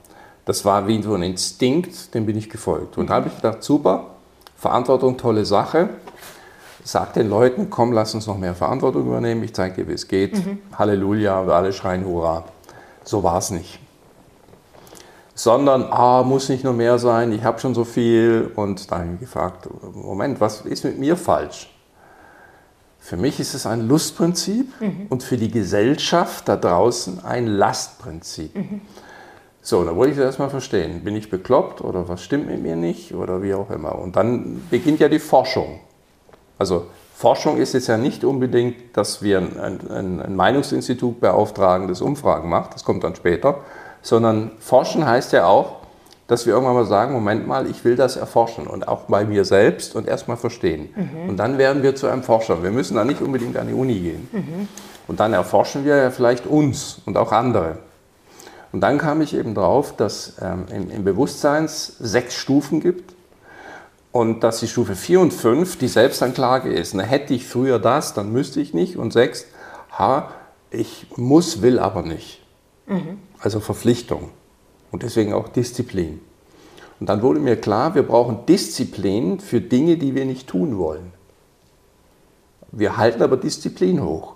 [0.44, 2.98] Das war wie so ein Instinkt, dem bin ich gefolgt.
[2.98, 4.17] Und da habe ich gedacht, super,
[4.58, 5.90] Verantwortung, tolle Sache.
[6.84, 10.08] Sag den Leuten, komm, lass uns noch mehr Verantwortung übernehmen, ich zeige dir, wie es
[10.08, 10.36] geht.
[10.36, 10.60] Mhm.
[10.78, 12.44] Halleluja, wir alle schreien Hurra.
[13.04, 13.80] So war es nicht
[15.38, 18.52] sondern, ah, muss nicht nur mehr sein, ich habe schon so viel.
[18.56, 21.72] Und dann habe ich gefragt, Moment, was ist mit mir falsch?
[23.00, 25.06] Für mich ist es ein Lustprinzip mhm.
[25.10, 28.56] und für die Gesellschaft da draußen ein Lastprinzip.
[28.56, 28.82] Mhm.
[29.68, 31.04] So, da wollte ich das erstmal verstehen.
[31.04, 34.00] Bin ich bekloppt oder was stimmt mit mir nicht oder wie auch immer.
[34.00, 35.82] Und dann beginnt ja die Forschung.
[36.58, 42.00] Also Forschung ist jetzt ja nicht unbedingt, dass wir ein, ein, ein Meinungsinstitut beauftragen, das
[42.00, 43.58] Umfragen macht, das kommt dann später,
[44.02, 45.82] sondern Forschen heißt ja auch,
[46.28, 49.44] dass wir irgendwann mal sagen, Moment mal, ich will das erforschen und auch bei mir
[49.44, 50.92] selbst und erstmal verstehen.
[50.96, 51.30] Mhm.
[51.32, 52.64] Und dann werden wir zu einem Forscher.
[52.64, 54.30] Wir müssen da nicht unbedingt an die Uni gehen.
[54.32, 54.68] Mhm.
[55.10, 57.80] Und dann erforschen wir ja vielleicht uns und auch andere.
[58.78, 63.16] Und dann kam ich eben drauf, dass ähm, im, im Bewusstsein sechs Stufen gibt
[64.12, 66.94] und dass die Stufe 4 und 5 die Selbstanklage ist.
[66.94, 68.96] Na, hätte ich früher das, dann müsste ich nicht.
[68.98, 69.48] Und 6,
[69.98, 70.30] ha,
[70.70, 72.46] ich muss, will aber nicht.
[72.86, 73.18] Mhm.
[73.40, 74.30] Also Verpflichtung
[74.92, 76.22] und deswegen auch Disziplin.
[77.00, 81.14] Und dann wurde mir klar, wir brauchen Disziplin für Dinge, die wir nicht tun wollen.
[82.72, 84.36] Wir halten aber Disziplin hoch.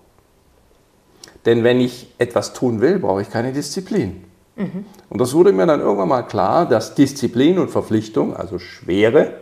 [1.46, 4.31] Denn wenn ich etwas tun will, brauche ich keine Disziplin.
[4.56, 9.36] Und das wurde mir dann irgendwann mal klar, dass Disziplin und Verpflichtung, also Schwere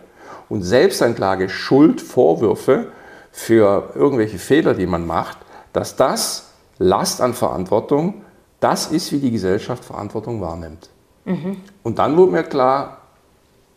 [0.48, 2.88] und Selbstanklage, Schuld, Vorwürfe
[3.32, 5.38] für irgendwelche Fehler, die man macht,
[5.74, 8.22] dass das Last an Verantwortung,
[8.60, 10.90] das ist, wie die Gesellschaft Verantwortung wahrnimmt.
[11.26, 11.58] Mhm.
[11.84, 12.98] Und dann wurde mir klar,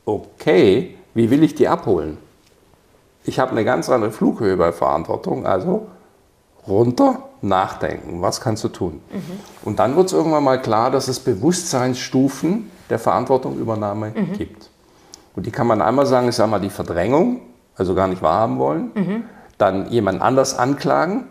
[0.04, 2.18] okay, wie will ich die abholen?
[3.24, 5.86] Ich habe eine ganz andere Flughöhe bei Verantwortung, also
[6.66, 9.00] runter, nachdenken, was kannst du tun?
[9.12, 9.22] Mhm.
[9.64, 14.32] Und dann wird es irgendwann mal klar, dass es Bewusstseinsstufen der Verantwortungsübernahme mhm.
[14.34, 14.70] gibt.
[15.34, 17.40] Und die kann man einmal sagen, ich sage mal die Verdrängung,
[17.76, 19.24] also gar nicht wahrhaben wollen, mhm.
[19.58, 21.26] dann jemand anders anklagen,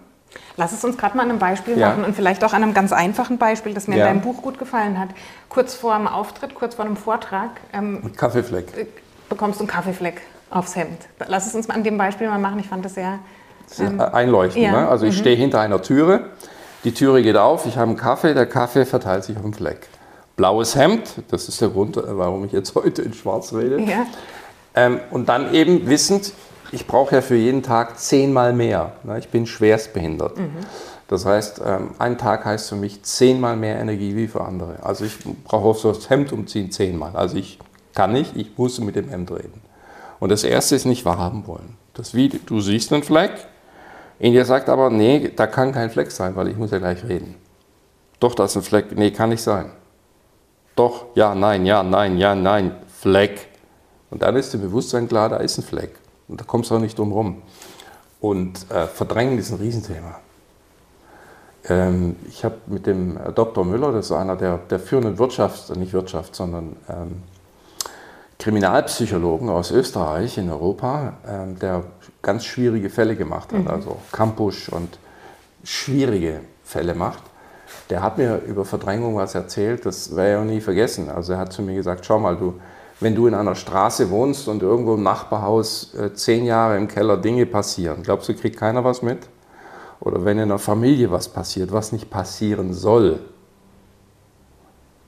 [0.58, 1.89] Lass es uns gerade mal an einem Beispiel ja.
[1.89, 4.06] machen und vielleicht auch an einem ganz einfachen Beispiel, das mir ja.
[4.06, 5.10] in deinem Buch gut gefallen hat.
[5.50, 7.50] Kurz vor einem Auftritt, kurz vor einem Vortrag.
[7.74, 8.78] Ähm, Mit Kaffeefleck.
[8.78, 8.86] Äh,
[9.30, 11.00] bekommst du einen Kaffeefleck aufs Hemd.
[11.28, 12.60] Lass es uns mal an dem Beispiel mal machen.
[12.60, 13.19] Ich fand das sehr.
[13.80, 14.64] Ähm, einleuchtend.
[14.64, 14.72] Ja.
[14.72, 14.88] Ne?
[14.88, 15.20] Also ich mhm.
[15.20, 16.26] stehe hinter einer Türe,
[16.84, 19.88] die Türe geht auf, ich habe einen Kaffee, der Kaffee verteilt sich auf dem Fleck.
[20.36, 23.80] Blaues Hemd, das ist der Grund, äh, warum ich jetzt heute in Schwarz rede.
[23.82, 24.06] Ja.
[24.74, 26.34] Ähm, und dann eben wissend,
[26.72, 28.94] ich brauche ja für jeden Tag zehnmal mehr.
[29.04, 29.20] Ne?
[29.20, 30.38] Ich bin schwerstbehindert.
[30.38, 30.52] Mhm.
[31.08, 34.78] Das heißt, ähm, ein Tag heißt für mich zehnmal mehr Energie wie für andere.
[34.82, 37.16] Also ich brauche auch so das Hemd umziehen zehnmal.
[37.16, 37.60] Also ich
[37.94, 39.62] kann nicht, ich muss mit dem Hemd reden.
[40.22, 41.76] Und das erste ist nicht wahrhaben wollen.
[41.94, 43.32] Das wie, du siehst einen Fleck,
[44.22, 47.04] in dir sagt aber, nee, da kann kein Fleck sein, weil ich muss ja gleich
[47.04, 47.34] reden.
[48.20, 48.96] Doch, da ist ein Fleck.
[48.96, 49.72] Nee, kann nicht sein.
[50.76, 53.48] Doch, ja, nein, ja, nein, ja, nein, Fleck.
[54.12, 55.96] Und dann ist dem Bewusstsein klar, da ist ein Fleck.
[56.28, 57.42] Und da kommst du auch nicht drum rum.
[58.20, 60.20] Und äh, Verdrängen ist ein Riesenthema.
[61.68, 63.66] Ähm, ich habe mit dem äh, Dr.
[63.66, 67.24] Müller, das ist einer der, der führenden Wirtschafts-, nicht Wirtschaft, sondern ähm,
[68.42, 71.84] Kriminalpsychologen aus Österreich in Europa, ähm, der
[72.24, 73.68] ganz schwierige Fälle gemacht hat, mhm.
[73.68, 74.98] also Campus und
[75.64, 77.22] schwierige Fälle macht.
[77.92, 81.10] Der hat mir über Verdrängung was erzählt, das werde ich auch nie vergessen.
[81.12, 82.56] Also er hat zu mir gesagt, schau mal, du,
[83.00, 87.18] wenn du in einer Straße wohnst und irgendwo im Nachbarhaus äh, zehn Jahre im Keller
[87.18, 89.20] Dinge passieren, glaubst du, kriegt keiner was mit?
[90.00, 93.20] Oder wenn in einer Familie was passiert, was nicht passieren soll,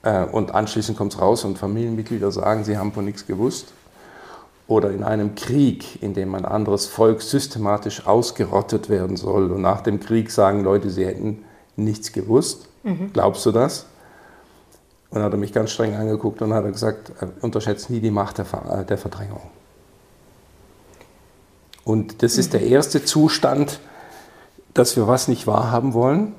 [0.04, 3.74] äh, und anschließend kommt es raus und Familienmitglieder sagen, sie haben von nichts gewusst.
[4.68, 9.82] Oder in einem Krieg, in dem ein anderes Volk systematisch ausgerottet werden soll und nach
[9.82, 11.44] dem Krieg sagen Leute, sie hätten
[11.76, 12.70] nichts gewusst.
[12.84, 13.12] Mhm.
[13.12, 13.88] Glaubst du das?
[15.10, 17.12] Und dann hat er mich ganz streng angeguckt und hat gesagt,
[17.42, 19.42] unterschätzt nie die Macht der, äh, der Verdrängung.
[21.84, 23.80] Und das ist der erste Zustand,
[24.74, 26.34] dass wir was nicht wahrhaben wollen,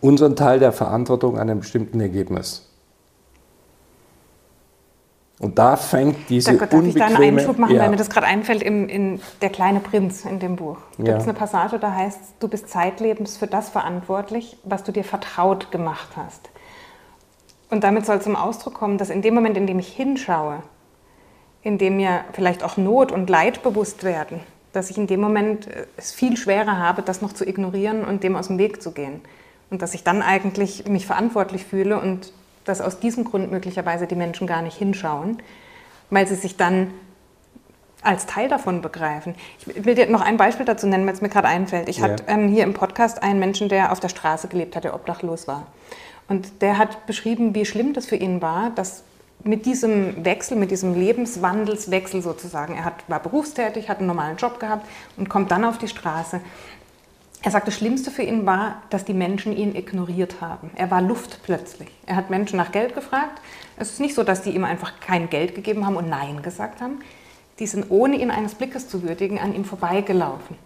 [0.00, 2.66] unseren Teil der Verantwortung an einem bestimmten Ergebnis.
[5.40, 6.82] Und da fängt diese unbequeme...
[6.82, 7.82] Darf ich da einen Einschub machen, ja.
[7.82, 10.76] weil mir das gerade einfällt, im, in Der kleine Prinz in dem Buch.
[10.98, 11.10] Da ja.
[11.12, 15.04] gibt es eine Passage, da heißt du bist zeitlebens für das verantwortlich, was du dir
[15.04, 16.50] vertraut gemacht hast.
[17.70, 20.62] Und damit soll zum Ausdruck kommen, dass in dem Moment, in dem ich hinschaue,
[21.62, 24.40] in dem mir vielleicht auch Not und Leid bewusst werden,
[24.74, 28.36] dass ich in dem Moment es viel schwerer habe, das noch zu ignorieren und dem
[28.36, 29.22] aus dem Weg zu gehen.
[29.70, 32.32] Und dass ich dann eigentlich mich verantwortlich fühle und
[32.64, 35.42] dass aus diesem Grund möglicherweise die Menschen gar nicht hinschauen,
[36.10, 36.92] weil sie sich dann
[38.02, 39.34] als Teil davon begreifen.
[39.58, 41.88] Ich will dir noch ein Beispiel dazu nennen, weil es mir gerade einfällt.
[41.88, 42.04] Ich ja.
[42.04, 45.46] hatte ähm, hier im Podcast einen Menschen, der auf der Straße gelebt hat, der obdachlos
[45.46, 45.66] war.
[46.28, 49.02] Und der hat beschrieben, wie schlimm das für ihn war, dass
[49.42, 54.60] mit diesem Wechsel, mit diesem Lebenswandelswechsel sozusagen, er hat, war berufstätig, hat einen normalen Job
[54.60, 56.40] gehabt und kommt dann auf die Straße.
[57.42, 60.70] Er sagt, das Schlimmste für ihn war, dass die Menschen ihn ignoriert haben.
[60.76, 61.88] Er war Luft plötzlich.
[62.04, 63.40] Er hat Menschen nach Geld gefragt.
[63.78, 66.82] Es ist nicht so, dass die ihm einfach kein Geld gegeben haben und Nein gesagt
[66.82, 67.00] haben.
[67.58, 70.56] Die sind ohne ihn eines Blickes zu würdigen an ihm vorbeigelaufen.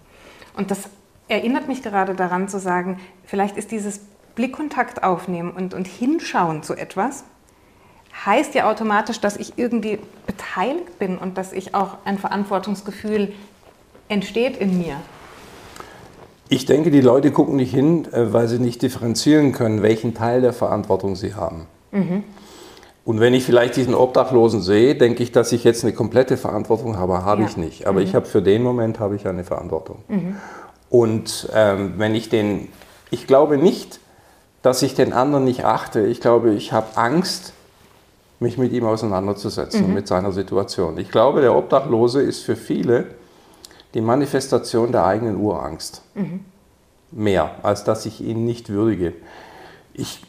[0.56, 0.88] Und das
[1.28, 4.00] erinnert mich gerade daran zu sagen, vielleicht ist dieses
[4.34, 7.24] Blickkontakt aufnehmen und, und hinschauen zu etwas,
[8.26, 13.32] heißt ja automatisch, dass ich irgendwie beteiligt bin und dass ich auch ein Verantwortungsgefühl
[14.08, 14.96] entsteht in mir?
[16.48, 20.40] Ich denke, die Leute gucken nicht hin, äh, weil sie nicht differenzieren können, welchen Teil
[20.40, 21.66] der Verantwortung sie haben.
[21.92, 22.24] Mhm.
[23.04, 26.96] Und wenn ich vielleicht diesen Obdachlosen sehe, denke ich, dass ich jetzt eine komplette Verantwortung
[26.96, 27.24] habe.
[27.24, 27.48] Habe ja.
[27.48, 27.86] ich nicht.
[27.86, 28.06] Aber mhm.
[28.06, 29.98] ich habe für den Moment habe ich eine Verantwortung.
[30.08, 30.36] Mhm.
[30.88, 32.68] Und ähm, wenn ich den,
[33.10, 34.00] ich glaube nicht,
[34.64, 36.06] dass ich den anderen nicht achte.
[36.06, 37.52] Ich glaube, ich habe Angst,
[38.40, 39.94] mich mit ihm auseinanderzusetzen, mhm.
[39.94, 40.96] mit seiner Situation.
[40.96, 43.08] Ich glaube, der Obdachlose ist für viele
[43.94, 46.02] die Manifestation der eigenen Urangst.
[46.14, 46.40] Mhm.
[47.12, 49.12] Mehr, als dass ich ihn nicht würdige.
[49.92, 50.22] Ich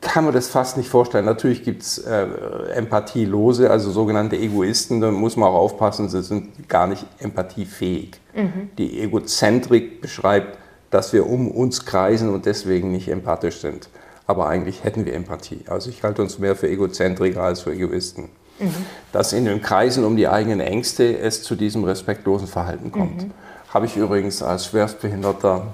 [0.00, 1.26] kann mir das fast nicht vorstellen.
[1.26, 2.26] Natürlich gibt es äh,
[2.74, 8.20] Empathielose, also sogenannte Egoisten, da muss man auch aufpassen, sie sind gar nicht empathiefähig.
[8.34, 8.70] Mhm.
[8.78, 10.58] Die Egozentrik beschreibt,
[10.90, 13.88] dass wir um uns kreisen und deswegen nicht empathisch sind.
[14.26, 15.64] Aber eigentlich hätten wir Empathie.
[15.68, 18.28] Also ich halte uns mehr für Egozentriker als für Egoisten.
[18.62, 18.86] Mhm.
[19.12, 23.24] Dass in den Kreisen um die eigenen Ängste es zu diesem respektlosen Verhalten kommt.
[23.24, 23.30] Mhm.
[23.72, 25.66] Habe ich übrigens als Schwerstbehinderter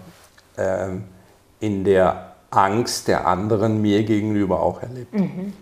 [0.56, 0.88] äh,
[1.60, 5.12] in der Angst der anderen mir gegenüber auch erlebt.
[5.12, 5.52] Mhm.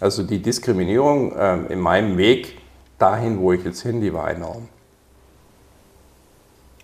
[0.00, 2.58] Also die Diskriminierung ähm, in meinem Weg
[2.98, 4.68] dahin, wo ich jetzt hin, die war enorm.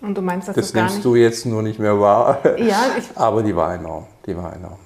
[0.01, 2.39] Und du meinst, dass das, das nimmst du jetzt nur nicht mehr wahr.
[2.57, 3.05] Ja, ich...
[3.15, 4.07] aber die war enorm.
[4.25, 4.79] Die war enorm.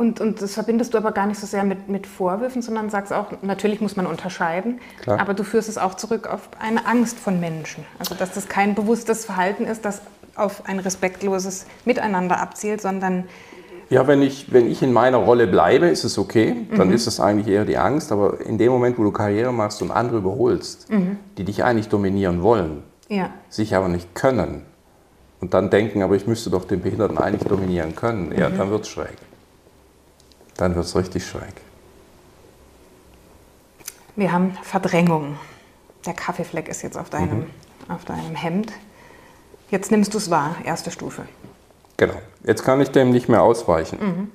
[0.00, 3.12] Und, und das verbindest du aber gar nicht so sehr mit, mit Vorwürfen, sondern sagst
[3.12, 5.20] auch, natürlich muss man unterscheiden, Klar.
[5.20, 7.84] aber du führst es auch zurück auf eine Angst von Menschen.
[7.98, 10.00] Also dass das kein bewusstes Verhalten ist, das
[10.36, 13.24] auf ein respektloses Miteinander abzielt, sondern
[13.90, 16.56] ja, wenn ich, wenn ich in meiner Rolle bleibe, ist es okay.
[16.74, 16.94] Dann mhm.
[16.94, 18.10] ist es eigentlich eher die Angst.
[18.10, 21.18] Aber in dem Moment, wo du Karriere machst und andere überholst, mhm.
[21.36, 23.30] die dich eigentlich dominieren wollen, ja.
[23.50, 24.62] sich aber nicht können,
[25.40, 28.58] und dann denken, aber ich müsste doch den Behinderten eigentlich dominieren können, ja, mhm.
[28.58, 29.16] dann wird es schräg.
[30.60, 31.54] Dann wird es richtig schräg.
[34.14, 35.38] Wir haben Verdrängung.
[36.04, 37.46] Der Kaffeefleck ist jetzt auf deinem, mhm.
[37.88, 38.70] auf deinem Hemd.
[39.70, 41.22] Jetzt nimmst du es wahr, erste Stufe.
[41.96, 42.20] Genau.
[42.44, 43.98] Jetzt kann ich dem nicht mehr ausweichen.
[44.00, 44.30] Mhm.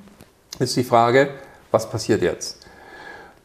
[0.57, 1.29] Ist die Frage,
[1.69, 2.65] was passiert jetzt?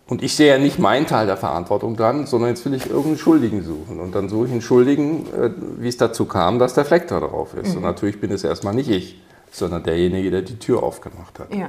[0.07, 3.19] Und ich sehe ja nicht meinen Teil der Verantwortung dran, sondern jetzt will ich irgendeinen
[3.19, 4.01] Schuldigen suchen.
[4.01, 7.21] Und dann suche ich einen Schuldigen, äh, wie es dazu kam, dass der Fleck da
[7.21, 7.73] drauf ist.
[7.73, 7.77] Mhm.
[7.77, 11.55] Und natürlich bin es erstmal nicht ich, sondern derjenige, der die Tür aufgemacht hat.
[11.55, 11.69] Ja.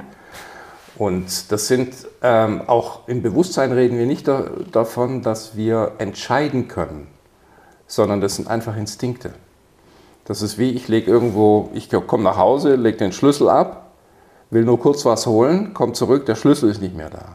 [1.02, 6.68] Und das sind ähm, auch im Bewusstsein reden wir nicht da, davon, dass wir entscheiden
[6.68, 7.08] können,
[7.88, 9.32] sondern das sind einfach Instinkte.
[10.26, 13.90] Das ist wie, ich lege irgendwo, ich komme nach Hause, lege den Schlüssel ab,
[14.50, 17.34] will nur kurz was holen, komme zurück, der Schlüssel ist nicht mehr da.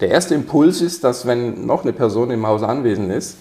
[0.00, 3.36] Der erste Impuls ist, dass wenn noch eine Person im Haus anwesend ist,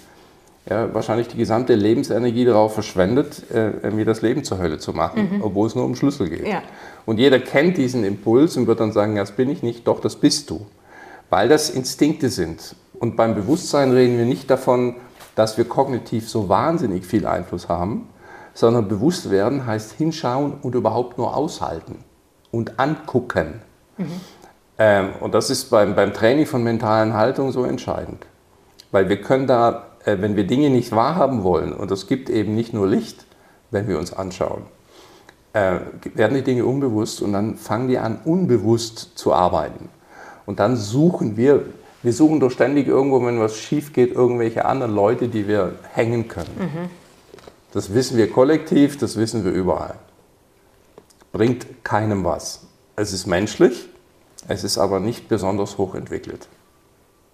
[0.69, 5.37] ja, wahrscheinlich die gesamte Lebensenergie darauf verschwendet, äh, mir das Leben zur Hölle zu machen,
[5.37, 5.43] mhm.
[5.43, 6.45] obwohl es nur um Schlüssel geht.
[6.45, 6.61] Ja.
[7.05, 9.99] Und jeder kennt diesen Impuls und wird dann sagen, ja, das bin ich nicht, doch,
[9.99, 10.65] das bist du.
[11.29, 12.75] Weil das Instinkte sind.
[12.99, 14.95] Und beim Bewusstsein reden wir nicht davon,
[15.35, 18.07] dass wir kognitiv so wahnsinnig viel Einfluss haben,
[18.53, 21.99] sondern bewusst werden heißt hinschauen und überhaupt nur aushalten
[22.51, 23.61] und angucken.
[23.97, 24.21] Mhm.
[24.77, 28.25] Ähm, und das ist beim, beim Training von mentalen Haltung so entscheidend.
[28.91, 32.55] Weil wir können da, äh, wenn wir Dinge nicht wahrhaben wollen, und es gibt eben
[32.55, 33.25] nicht nur Licht,
[33.71, 34.63] wenn wir uns anschauen,
[35.55, 35.79] äh,
[36.15, 39.87] werden die Dinge unbewusst und dann fangen die an, unbewusst zu arbeiten.
[40.45, 41.63] Und dann suchen wir,
[42.03, 46.27] wir suchen doch ständig irgendwo, wenn was schief geht, irgendwelche anderen Leute, die wir hängen
[46.27, 46.49] können.
[46.59, 46.89] Mhm.
[47.71, 49.95] Das wissen wir kollektiv, das wissen wir überall.
[51.31, 52.67] Bringt keinem was.
[52.97, 53.87] Es ist menschlich,
[54.49, 56.49] es ist aber nicht besonders hochentwickelt.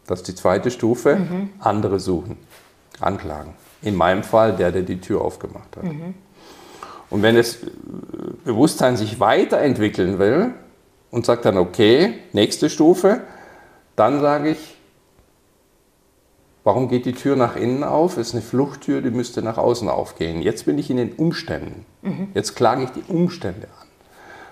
[0.06, 1.50] Das ist die zweite Stufe, mhm.
[1.58, 2.38] andere suchen,
[3.00, 3.56] anklagen.
[3.82, 5.86] In meinem Fall der, der die Tür aufgemacht hat.
[5.86, 6.14] Mhm.
[7.12, 7.58] Und wenn das
[8.44, 10.54] Bewusstsein sich weiterentwickeln will
[11.12, 13.22] und sagt dann, okay, nächste Stufe,
[13.96, 14.78] dann sage ich,
[16.64, 18.18] Warum geht die Tür nach innen auf?
[18.18, 20.42] Es ist eine Fluchttür, die müsste nach außen aufgehen.
[20.42, 21.86] Jetzt bin ich in den Umständen.
[22.04, 22.28] Mhm.
[22.36, 23.88] Jetzt klage ich die Umstände an.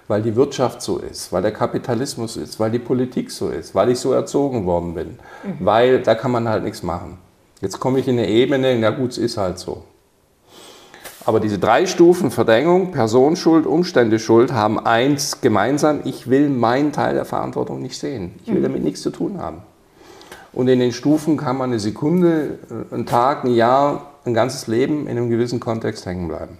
[0.07, 3.91] Weil die Wirtschaft so ist, weil der Kapitalismus ist, weil die Politik so ist, weil
[3.91, 5.19] ich so erzogen worden bin.
[5.43, 5.57] Mhm.
[5.59, 7.19] Weil da kann man halt nichts machen.
[7.61, 9.83] Jetzt komme ich in eine Ebene, na gut, es ist halt so.
[11.25, 17.25] Aber diese drei Stufen Verdrängung, Personenschuld, Umständeschuld haben eins gemeinsam, ich will meinen Teil der
[17.25, 18.35] Verantwortung nicht sehen.
[18.43, 18.63] Ich will mhm.
[18.63, 19.57] damit nichts zu tun haben.
[20.53, 24.67] Und in den Stufen kann man eine Sekunde, äh, einen Tag, ein Jahr, ein ganzes
[24.67, 26.57] Leben in einem gewissen Kontext hängen bleiben.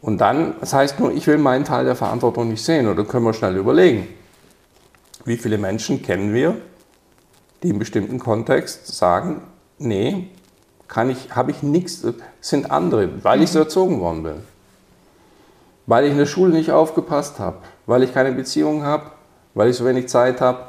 [0.00, 2.88] Und dann, das heißt nur, ich will meinen Teil der Verantwortung nicht sehen.
[2.88, 4.06] Oder können wir schnell überlegen,
[5.24, 6.56] wie viele Menschen kennen wir,
[7.62, 9.40] die im bestimmten Kontext sagen,
[9.78, 10.28] nee,
[10.88, 12.06] kann ich, habe ich nichts,
[12.40, 13.64] sind andere, weil ich so mhm.
[13.64, 14.34] erzogen worden bin.
[15.86, 19.04] Weil ich in der Schule nicht aufgepasst habe, weil ich keine Beziehung habe,
[19.54, 20.60] weil ich so wenig Zeit habe,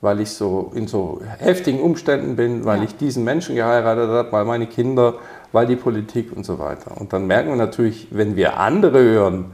[0.00, 2.84] weil ich so in so heftigen Umständen bin, weil ja.
[2.84, 5.14] ich diesen Menschen geheiratet habe, weil meine Kinder
[5.54, 7.00] weil die Politik und so weiter.
[7.00, 9.52] Und dann merken wir natürlich, wenn wir andere hören,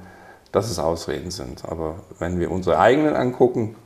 [0.51, 1.63] dass es Ausreden sind.
[1.67, 3.77] Aber wenn wir unsere eigenen angucken,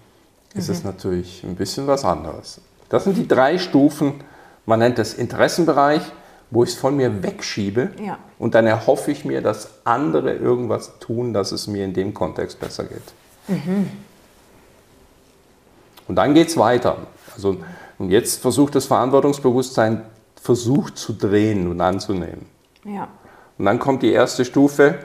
[0.54, 0.74] ist mhm.
[0.74, 2.60] es natürlich ein bisschen was anderes.
[2.88, 4.14] Das sind die drei Stufen.
[4.66, 6.02] Man nennt das Interessenbereich,
[6.50, 7.90] wo ich es von mir wegschiebe.
[8.04, 8.18] Ja.
[8.38, 12.60] Und dann erhoffe ich mir, dass andere irgendwas tun, dass es mir in dem Kontext
[12.60, 13.02] besser geht.
[13.48, 13.90] Mhm.
[16.06, 16.98] Und dann geht es weiter.
[17.34, 17.56] Also,
[17.98, 20.02] und jetzt versucht das Verantwortungsbewusstsein
[20.40, 22.46] versucht zu drehen und anzunehmen.
[22.84, 23.08] Ja.
[23.56, 24.96] Und dann kommt die erste Stufe,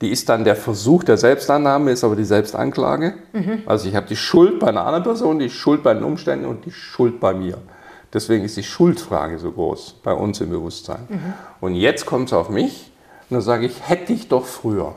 [0.00, 3.14] die ist dann der Versuch der Selbstannahme, ist aber die Selbstanklage.
[3.32, 3.62] Mhm.
[3.66, 6.64] Also ich habe die Schuld bei einer anderen Person, die Schuld bei den Umständen und
[6.64, 7.58] die Schuld bei mir.
[8.14, 11.06] Deswegen ist die Schuldfrage so groß bei uns im Bewusstsein.
[11.08, 11.34] Mhm.
[11.60, 12.92] Und jetzt kommt es auf mich
[13.28, 14.94] und dann sage ich, hätte ich doch früher.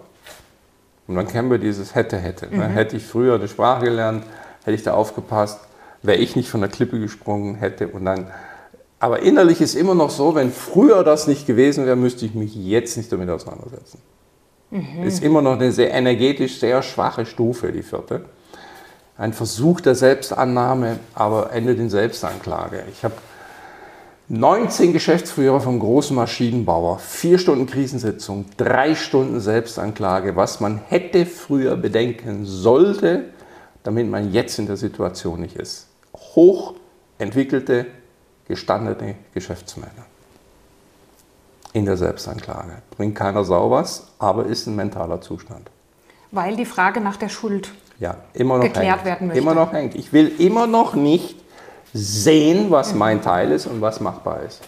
[1.07, 2.45] Und dann kennen wir dieses hätte, hätte.
[2.55, 2.67] Ne?
[2.67, 2.73] Mhm.
[2.73, 4.23] Hätte ich früher eine Sprache gelernt,
[4.63, 5.59] hätte ich da aufgepasst,
[6.03, 8.27] wäre ich nicht von der Klippe gesprungen, hätte und dann.
[8.99, 12.55] Aber innerlich ist immer noch so, wenn früher das nicht gewesen wäre, müsste ich mich
[12.55, 13.99] jetzt nicht damit auseinandersetzen.
[14.69, 15.03] Mhm.
[15.03, 18.25] Ist immer noch eine sehr energetisch sehr schwache Stufe, die vierte.
[19.17, 22.83] Ein Versuch der Selbstannahme, aber endet in Selbstanklage.
[22.91, 23.15] Ich habe
[24.29, 31.77] 19 Geschäftsführer vom großen Maschinenbauer, vier Stunden Krisensitzung, drei Stunden Selbstanklage, was man hätte früher
[31.77, 33.29] bedenken sollte,
[33.83, 35.87] damit man jetzt in der Situation nicht ist.
[36.13, 37.85] Hochentwickelte,
[38.47, 40.05] gestandene Geschäftsmänner
[41.73, 42.81] in der Selbstanklage.
[42.97, 45.69] Bringt keiner saubers, aber ist ein mentaler Zustand.
[46.31, 49.05] Weil die Frage nach der Schuld ja, immer noch geklärt hängt.
[49.05, 49.41] werden möchte.
[49.41, 49.95] Immer noch hängt.
[49.95, 51.35] Ich will immer noch nicht
[51.93, 52.99] sehen, was mhm.
[52.99, 54.61] mein Teil ist und was machbar ist.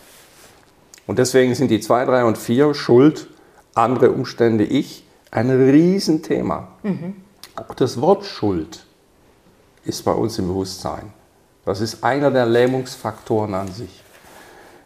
[1.08, 3.28] Und deswegen sind die 2, 3 und 4 Schuld,
[3.74, 6.70] andere Umstände, ich, ein Riesenthema.
[6.84, 7.16] Mhm.
[7.56, 8.86] Auch das Wort Schuld
[9.86, 11.14] ist bei uns im Bewusstsein.
[11.66, 14.04] Das ist einer der Lähmungsfaktoren an sich.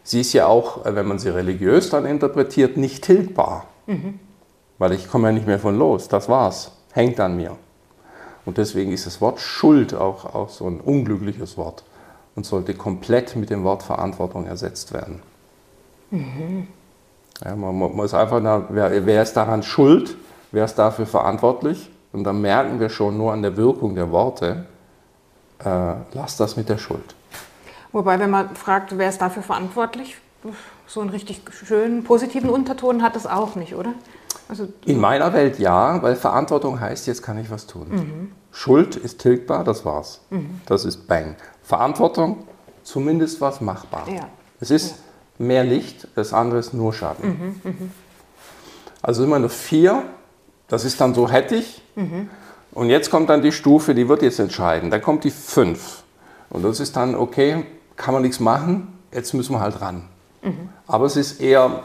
[0.02, 3.66] Sie ist ja auch, wenn man sie religiös dann interpretiert, nicht tilgbar.
[3.86, 4.20] Mhm.
[4.78, 6.08] Weil ich komme ja nicht mehr von los.
[6.08, 6.72] Das war's.
[6.92, 7.56] Hängt an mir.
[8.44, 11.84] Und deswegen ist das Wort Schuld auch, auch so ein unglückliches Wort
[12.36, 15.22] und sollte komplett mit dem Wort Verantwortung ersetzt werden.
[16.10, 16.68] Mhm.
[17.44, 20.16] Ja, man, man, muss einfach, nach, wer, wer ist daran schuld,
[20.52, 21.90] wer ist dafür verantwortlich?
[22.12, 24.66] Und dann merken wir schon nur an der Wirkung der Worte,
[25.64, 27.14] äh, lass das mit der Schuld.
[27.92, 30.16] Wobei, wenn man fragt, wer ist dafür verantwortlich,
[30.86, 33.94] so einen richtig schönen positiven Unterton hat es auch nicht, oder?
[34.48, 37.88] Also, In meiner Welt ja, weil Verantwortung heißt, jetzt kann ich was tun.
[37.90, 38.32] Mhm.
[38.52, 40.20] Schuld ist tilgbar, das war's.
[40.30, 40.60] Mhm.
[40.66, 41.36] Das ist Bang.
[41.62, 42.44] Verantwortung,
[42.82, 44.08] zumindest was machbar.
[44.08, 44.28] Ja.
[44.60, 44.90] Es ist
[45.38, 45.46] ja.
[45.46, 47.28] mehr Licht, das andere ist nur Schaden.
[47.62, 47.90] Mhm, mhm.
[49.02, 50.02] Also immer eine 4,
[50.68, 51.82] das ist dann so hätte ich.
[51.94, 52.28] Mhm.
[52.72, 54.90] Und jetzt kommt dann die Stufe, die wird jetzt entscheiden.
[54.90, 56.02] Dann kommt die 5.
[56.50, 57.64] Und das ist dann, okay,
[57.96, 60.08] kann man nichts machen, jetzt müssen wir halt ran.
[60.42, 60.68] Mhm.
[60.86, 61.84] Aber es ist eher,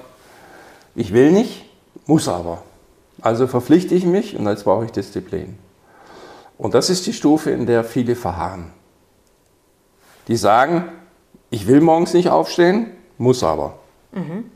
[0.95, 1.68] ich will nicht,
[2.10, 2.63] muss aber.
[3.22, 5.60] Also verpflichte ich mich und jetzt brauche ich Disziplin.
[6.58, 8.72] Und das ist die Stufe, in der viele verharren.
[10.28, 10.86] Die sagen,
[11.52, 12.88] ich will morgens nicht aufstehen,
[13.19, 13.78] muss aber.
[14.12, 14.50] Mhm.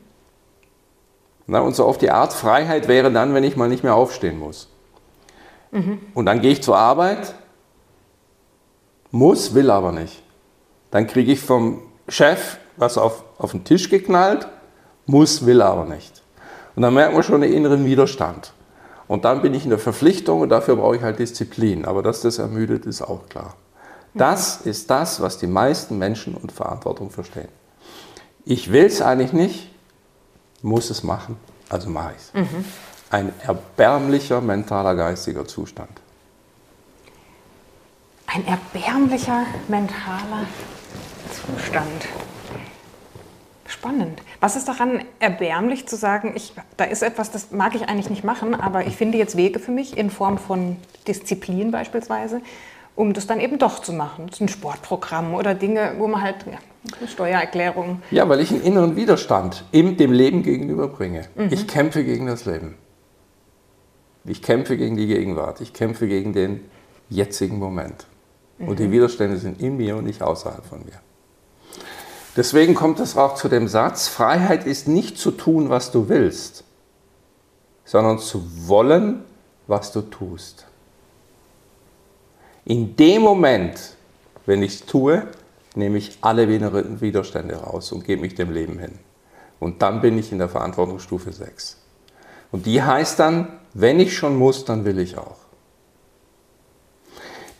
[1.45, 4.39] Na, und so auf die Art, Freiheit wäre dann, wenn ich mal nicht mehr aufstehen
[4.39, 4.69] muss.
[5.69, 5.99] Mhm.
[6.15, 7.35] Und dann gehe ich zur Arbeit,
[9.11, 10.23] muss, will aber nicht.
[10.89, 14.47] Dann kriege ich vom Chef was auf, auf den Tisch geknallt,
[15.05, 16.22] muss, will aber nicht.
[16.75, 18.53] Und dann merkt man schon den inneren Widerstand.
[19.07, 21.85] Und dann bin ich in der Verpflichtung und dafür brauche ich halt Disziplin.
[21.85, 23.55] Aber dass das ermüdet, ist auch klar.
[24.13, 27.49] Das ist das, was die meisten Menschen unter Verantwortung verstehen.
[28.45, 29.71] Ich will es eigentlich nicht,
[30.61, 31.37] muss es machen,
[31.69, 32.33] also mache ich es.
[32.33, 32.65] Mhm.
[33.09, 35.89] Ein erbärmlicher mentaler geistiger Zustand.
[38.27, 40.47] Ein erbärmlicher mentaler
[41.31, 42.07] Zustand.
[43.83, 44.21] Spannend.
[44.39, 48.23] Was ist daran erbärmlich zu sagen, ich, da ist etwas, das mag ich eigentlich nicht
[48.23, 52.39] machen, aber ich finde jetzt Wege für mich in Form von Disziplin beispielsweise,
[52.95, 54.27] um das dann eben doch zu machen.
[54.27, 58.01] Das ist ein Sportprogramm oder Dinge, wo man halt ja, Steuererklärung.
[58.09, 61.23] Ja, weil ich einen inneren Widerstand im, dem Leben gegenüberbringe.
[61.35, 61.49] Mhm.
[61.51, 62.75] Ich kämpfe gegen das Leben.
[64.23, 65.59] Ich kämpfe gegen die Gegenwart.
[65.59, 66.61] Ich kämpfe gegen den
[67.09, 68.05] jetzigen Moment.
[68.59, 68.69] Mhm.
[68.69, 68.93] Und die mhm.
[68.93, 71.01] Widerstände sind in mir und nicht außerhalb von mir.
[72.35, 76.63] Deswegen kommt es auch zu dem Satz, Freiheit ist nicht zu tun, was du willst,
[77.85, 79.23] sondern zu wollen,
[79.67, 80.65] was du tust.
[82.65, 83.95] In dem Moment,
[84.45, 85.27] wenn ich es tue,
[85.75, 86.47] nehme ich alle
[87.01, 88.99] Widerstände raus und gebe mich dem Leben hin.
[89.59, 91.77] Und dann bin ich in der Verantwortungsstufe 6.
[92.51, 95.37] Und die heißt dann, wenn ich schon muss, dann will ich auch.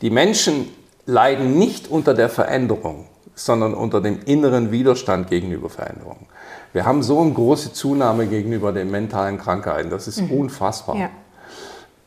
[0.00, 0.68] Die Menschen
[1.06, 6.26] leiden nicht unter der Veränderung, sondern unter dem inneren Widerstand gegenüber Veränderungen.
[6.72, 10.30] Wir haben so eine große Zunahme gegenüber den mentalen Krankheiten, das ist mhm.
[10.32, 10.96] unfassbar.
[10.96, 11.10] Ja.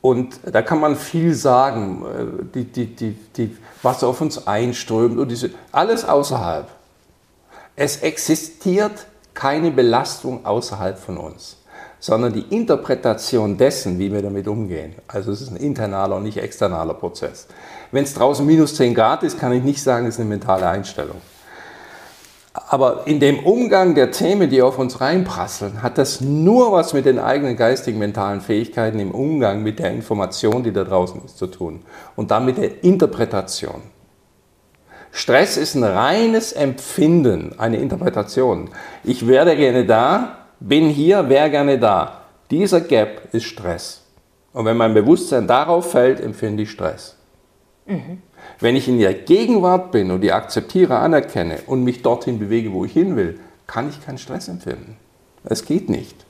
[0.02, 5.18] Und da kann man viel sagen, äh, die, die, die, die, was auf uns einströmt
[5.18, 6.68] und diese, alles außerhalb.
[7.76, 11.58] Es existiert keine Belastung außerhalb von uns,
[12.00, 14.96] sondern die Interpretation dessen, wie wir damit umgehen.
[15.08, 17.48] Also es ist ein internaler und nicht externaler Prozess.
[17.92, 20.68] Wenn es draußen minus 10 Grad ist, kann ich nicht sagen, es ist eine mentale
[20.68, 21.18] Einstellung.
[22.70, 27.06] Aber in dem Umgang der Themen, die auf uns reinprasseln, hat das nur was mit
[27.06, 31.48] den eigenen geistigen, mentalen Fähigkeiten im Umgang mit der Information, die da draußen ist, zu
[31.48, 31.82] tun.
[32.16, 33.82] Und dann mit der Interpretation.
[35.12, 38.70] Stress ist ein reines Empfinden, eine Interpretation.
[39.04, 42.22] Ich werde gerne da, bin hier, wäre gerne da.
[42.50, 44.02] Dieser Gap ist Stress.
[44.54, 47.16] Und wenn mein Bewusstsein darauf fällt, empfinde ich Stress.
[47.86, 48.22] Mhm.
[48.60, 52.86] Wenn ich in der Gegenwart bin und die akzeptiere, anerkenne und mich dorthin bewege, wo
[52.86, 54.98] ich hin will, kann ich keinen Stress empfinden.
[55.44, 56.26] Es geht nicht.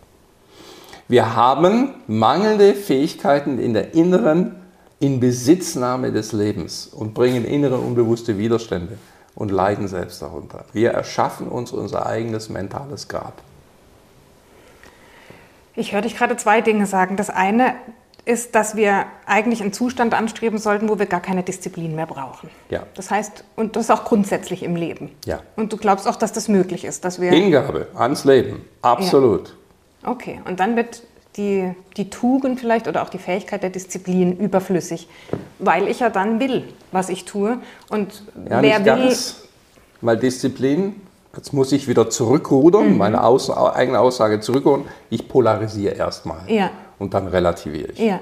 [1.07, 4.55] Wir haben mangelnde Fähigkeiten in der inneren
[4.99, 8.97] Inbesitznahme des Lebens und bringen innere unbewusste Widerstände
[9.35, 10.65] und leiden selbst darunter.
[10.73, 13.41] Wir erschaffen uns unser eigenes mentales Grab.
[15.77, 17.15] Ich höre dich gerade zwei Dinge sagen.
[17.15, 17.75] Das eine,
[18.27, 22.49] ist, dass wir eigentlich einen Zustand anstreben sollten, wo wir gar keine Disziplin mehr brauchen.
[22.69, 22.83] Ja.
[22.95, 25.11] Das heißt, und das ist auch grundsätzlich im Leben.
[25.25, 25.39] Ja.
[25.55, 27.31] Und du glaubst auch, dass das möglich ist, dass wir.
[27.31, 29.55] Hingabe ans Leben, absolut.
[30.03, 30.11] Ja.
[30.11, 31.03] Okay, und dann wird
[31.37, 35.07] die, die Tugend vielleicht oder auch die Fähigkeit der Disziplin überflüssig,
[35.59, 37.59] weil ich ja dann will, was ich tue.
[37.89, 38.83] Und ja, wer will.
[38.83, 39.43] Ganz,
[40.01, 41.01] weil Disziplin,
[41.37, 42.97] jetzt muss ich wieder zurückrudern, mhm.
[42.97, 46.51] meine Aus, eigene Aussage zurückrudern, ich polarisiere erstmal.
[46.51, 47.99] Ja und dann relativiere ich.
[47.99, 48.19] Ja.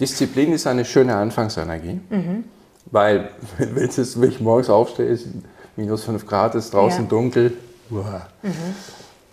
[0.00, 2.44] Disziplin ist eine schöne Anfangsenergie, mhm.
[2.86, 5.28] weil wenn ich morgens aufstehe, ist
[5.76, 7.08] minus 5 Grad, ist draußen ja.
[7.08, 7.56] dunkel,
[7.90, 8.02] mhm.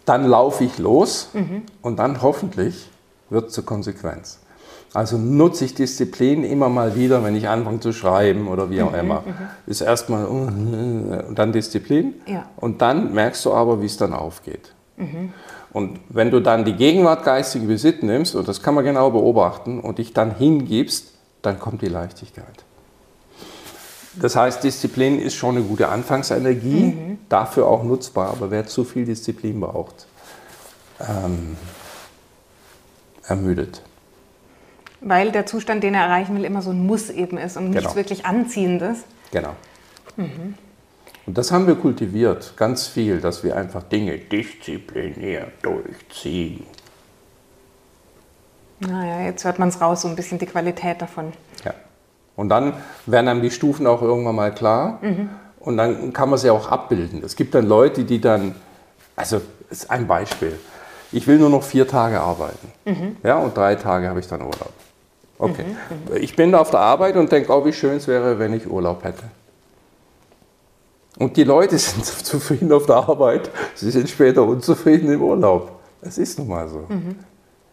[0.05, 1.63] dann laufe ich los mhm.
[1.81, 2.89] und dann hoffentlich
[3.29, 4.39] wird es zur Konsequenz.
[4.93, 8.91] Also nutze ich Disziplin immer mal wieder, wenn ich anfange zu schreiben oder wie auch
[8.91, 9.23] mhm, immer.
[9.25, 9.33] Mhm.
[9.65, 12.45] Ist erstmal und dann Disziplin ja.
[12.57, 14.73] und dann merkst du aber, wie es dann aufgeht.
[14.97, 15.33] Mhm.
[15.71, 19.79] Und wenn du dann die Gegenwart geistige Besitz nimmst, und das kann man genau beobachten,
[19.79, 22.63] und dich dann hingibst, dann kommt die Leichtigkeit.
[24.15, 27.17] Das heißt, Disziplin ist schon eine gute Anfangsenergie, mhm.
[27.29, 30.05] dafür auch nutzbar, aber wer zu viel Disziplin braucht,
[30.99, 31.57] ähm,
[33.25, 33.81] ermüdet.
[35.05, 37.83] Weil der Zustand, den er erreichen will, immer so ein Muss eben ist und nichts
[37.83, 37.95] genau.
[37.95, 38.99] wirklich Anziehendes.
[39.31, 39.55] Genau.
[40.15, 40.55] Mhm.
[41.25, 46.65] Und das haben wir kultiviert, ganz viel, dass wir einfach Dinge diszipliniert durchziehen.
[48.79, 51.31] Naja, jetzt hört man es raus, so ein bisschen die Qualität davon.
[51.63, 51.73] Ja.
[52.35, 52.73] Und dann
[53.05, 54.99] werden einem die Stufen auch irgendwann mal klar.
[55.01, 55.29] Mhm.
[55.59, 57.23] Und dann kann man sie auch abbilden.
[57.23, 58.55] Es gibt dann Leute, die dann,
[59.15, 59.39] also
[59.69, 60.59] ist ein Beispiel.
[61.13, 62.71] Ich will nur noch vier Tage arbeiten.
[62.83, 63.17] Mhm.
[63.23, 64.73] Ja, und drei Tage habe ich dann Urlaub.
[65.43, 65.63] Okay.
[65.63, 66.15] Mhm.
[66.15, 66.21] mhm.
[66.21, 68.69] Ich bin da auf der Arbeit und denke, oh, wie schön es wäre, wenn ich
[68.69, 69.23] Urlaub hätte.
[71.17, 75.79] Und die Leute sind zufrieden auf der Arbeit, sie sind später unzufrieden im Urlaub.
[76.01, 76.85] Das ist nun mal so.
[76.89, 77.15] Mhm.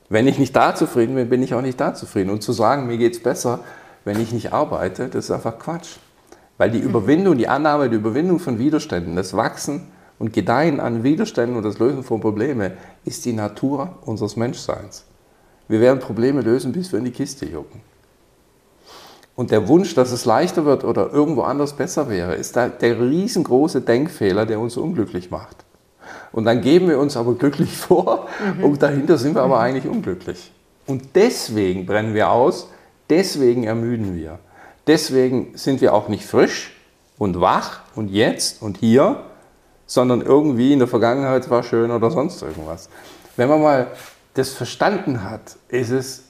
[0.08, 2.30] Wenn ich nicht da zufrieden bin, bin ich auch nicht da zufrieden.
[2.30, 3.60] Und zu sagen, mir geht es besser,
[4.04, 5.96] wenn ich nicht arbeite, das ist einfach Quatsch.
[6.58, 6.88] Weil die mhm.
[6.88, 9.86] Überwindung, die Annahme, die Überwindung von Widerständen, das Wachsen
[10.18, 12.72] und Gedeihen an Widerständen und das Lösen von Problemen
[13.04, 15.04] ist die Natur unseres Menschseins.
[15.70, 17.80] Wir werden Probleme lösen, bis wir in die Kiste jucken.
[19.36, 23.80] Und der Wunsch, dass es leichter wird oder irgendwo anders besser wäre, ist der riesengroße
[23.80, 25.58] Denkfehler, der uns unglücklich macht.
[26.32, 28.64] Und dann geben wir uns aber glücklich vor mhm.
[28.64, 29.62] und dahinter sind wir aber mhm.
[29.62, 30.50] eigentlich unglücklich.
[30.88, 32.68] Und deswegen brennen wir aus,
[33.08, 34.40] deswegen ermüden wir.
[34.88, 36.76] Deswegen sind wir auch nicht frisch
[37.16, 39.22] und wach und jetzt und hier,
[39.86, 42.88] sondern irgendwie in der Vergangenheit war schön oder sonst irgendwas.
[43.36, 43.86] Wenn man mal
[44.34, 46.24] das verstanden hat, ist es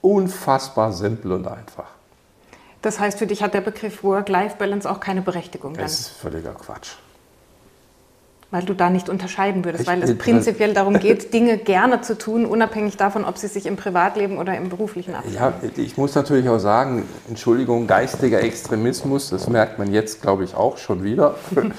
[0.00, 1.88] unfassbar simpel und einfach.
[2.82, 5.74] Das heißt, für dich hat der Begriff Work-Life-Balance auch keine Berechtigung.
[5.74, 5.82] Dann.
[5.82, 6.92] Das ist völliger Quatsch.
[8.52, 12.16] Weil du da nicht unterscheiden würdest, ich weil es prinzipiell darum geht, Dinge gerne zu
[12.16, 15.36] tun, unabhängig davon, ob sie sich im Privatleben oder im beruflichen abspielen.
[15.36, 20.54] Ja, ich muss natürlich auch sagen, Entschuldigung, geistiger Extremismus, das merkt man jetzt, glaube ich,
[20.54, 21.34] auch schon wieder.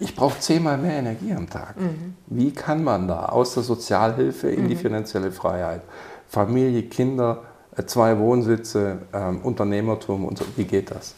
[0.00, 1.74] Ich brauche zehnmal mehr Energie am Tag.
[1.76, 2.14] Mhm.
[2.28, 4.68] Wie kann man da aus der Sozialhilfe in mhm.
[4.68, 5.82] die finanzielle Freiheit,
[6.28, 7.42] Familie, Kinder,
[7.78, 10.44] äh, zwei Wohnsitze, ähm, Unternehmertum und so.
[10.56, 11.14] Wie geht das?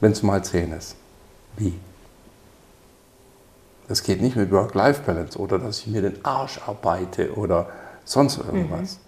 [0.00, 0.96] Wenn es mal zehn ist.
[1.56, 1.74] Wie?
[3.88, 7.68] Das geht nicht mit Work-Life-Balance oder dass ich mir den Arsch arbeite oder
[8.04, 8.94] sonst irgendwas.
[8.94, 9.00] Mhm.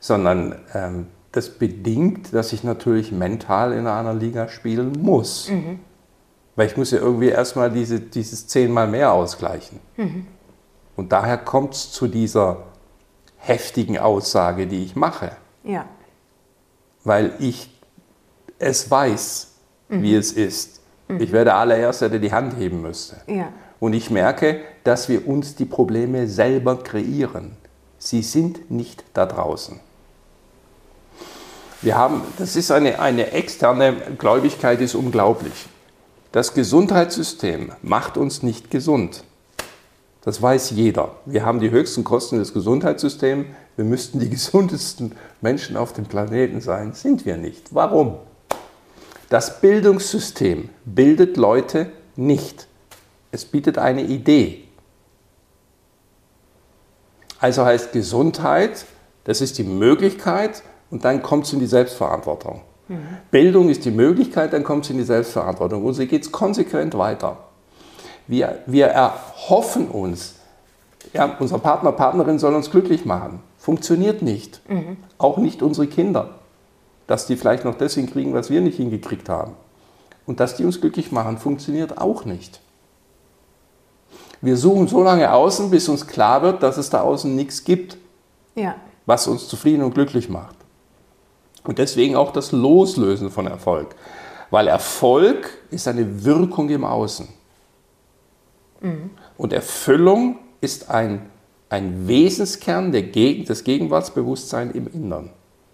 [0.00, 5.50] Sondern ähm, das bedingt, dass ich natürlich mental in einer Liga spielen muss.
[5.50, 5.80] Mhm.
[6.56, 9.80] Weil ich muss ja irgendwie erstmal diese, dieses zehnmal mehr ausgleichen.
[9.96, 10.26] Mhm.
[10.96, 12.58] Und daher kommt es zu dieser
[13.36, 15.32] heftigen Aussage, die ich mache.
[15.64, 15.86] Ja.
[17.02, 17.70] Weil ich
[18.58, 19.54] es weiß,
[19.88, 20.02] mhm.
[20.02, 20.80] wie es ist.
[21.08, 21.20] Mhm.
[21.20, 23.16] Ich wäre der allererste, der die Hand heben müsste.
[23.26, 23.52] Ja.
[23.84, 27.54] Und ich merke, dass wir uns die Probleme selber kreieren.
[27.98, 29.78] Sie sind nicht da draußen.
[31.82, 35.66] Wir haben, das ist eine, eine externe Gläubigkeit, ist unglaublich.
[36.32, 39.22] Das Gesundheitssystem macht uns nicht gesund.
[40.22, 41.16] Das weiß jeder.
[41.26, 43.48] Wir haben die höchsten Kosten des Gesundheitssystems.
[43.76, 45.12] Wir müssten die gesundesten
[45.42, 46.94] Menschen auf dem Planeten sein.
[46.94, 47.74] Sind wir nicht.
[47.74, 48.16] Warum?
[49.28, 52.66] Das Bildungssystem bildet Leute nicht.
[53.34, 54.62] Es bietet eine Idee.
[57.40, 58.86] Also heißt Gesundheit,
[59.24, 62.60] das ist die Möglichkeit und dann kommt es in die Selbstverantwortung.
[62.86, 63.08] Mhm.
[63.32, 65.84] Bildung ist die Möglichkeit, dann kommt es in die Selbstverantwortung.
[65.84, 67.38] Und so geht es konsequent weiter.
[68.28, 70.36] Wir, wir erhoffen uns,
[71.12, 73.40] ja, unser Partner, Partnerin soll uns glücklich machen.
[73.58, 74.60] Funktioniert nicht.
[74.70, 74.98] Mhm.
[75.18, 76.36] Auch nicht unsere Kinder.
[77.08, 79.54] Dass die vielleicht noch das hinkriegen, was wir nicht hingekriegt haben.
[80.24, 82.60] Und dass die uns glücklich machen, funktioniert auch nicht.
[84.44, 87.96] Wir suchen so lange außen, bis uns klar wird, dass es da außen nichts gibt,
[88.54, 88.74] ja.
[89.06, 90.56] was uns zufrieden und glücklich macht.
[91.62, 93.94] Und deswegen auch das Loslösen von Erfolg.
[94.50, 97.26] Weil Erfolg ist eine Wirkung im Außen.
[98.82, 99.10] Mhm.
[99.38, 101.30] Und Erfüllung ist ein,
[101.70, 105.30] ein Wesenskern der Geg des Gegenwartsbewusstseins im Innern.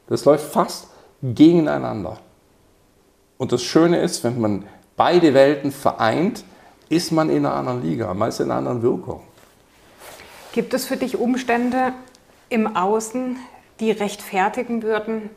[0.07, 0.87] Das läuft fast
[1.25, 2.21] gegeneinander.
[3.37, 4.65] Und das Schöne ist, wenn man
[4.95, 6.45] beide Welten vereint,
[6.91, 9.23] ist man in einer anderen Liga, meist in einer anderen Wirkung.
[10.53, 11.93] Gibt es für dich Umstände
[12.49, 13.37] im Außen,
[13.79, 15.31] die rechtfertigen würden,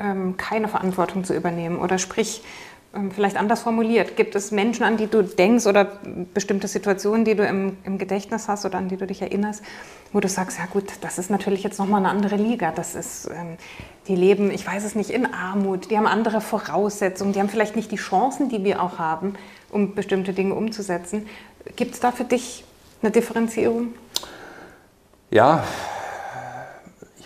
[0.00, 1.78] ähm, keine Verantwortung zu übernehmen?
[1.78, 2.42] Oder sprich,
[3.14, 6.00] vielleicht anders formuliert, gibt es Menschen, an die du denkst oder
[6.34, 9.62] bestimmte Situationen, die du im, im, Gedächtnis hast oder an die du dich erinnerst,
[10.12, 12.72] wo du sagst, ja gut, das ist natürlich jetzt nochmal eine andere Liga.
[12.72, 13.58] Das ist, ähm,
[14.08, 17.76] die leben, ich weiß es nicht, in Armut, die haben andere Voraussetzungen, die haben vielleicht
[17.76, 19.34] nicht die Chancen, die wir auch haben,
[19.70, 21.28] um bestimmte Dinge umzusetzen.
[21.76, 22.64] Gibt es da für dich
[23.02, 23.94] eine Differenzierung?
[25.30, 25.62] Ja,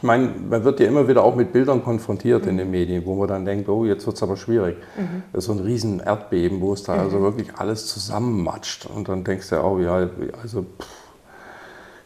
[0.05, 2.51] meine, man wird ja immer wieder auch mit Bildern konfrontiert mhm.
[2.51, 4.77] in den Medien, wo man dann denkt, oh, jetzt wird es aber schwierig.
[4.97, 5.25] Mhm.
[5.33, 7.01] Das ist so ein riesen Erdbeben, wo es da mhm.
[7.01, 8.87] also wirklich alles zusammenmatscht.
[8.87, 10.09] Und dann denkst du, oh ja,
[10.41, 10.87] also pff,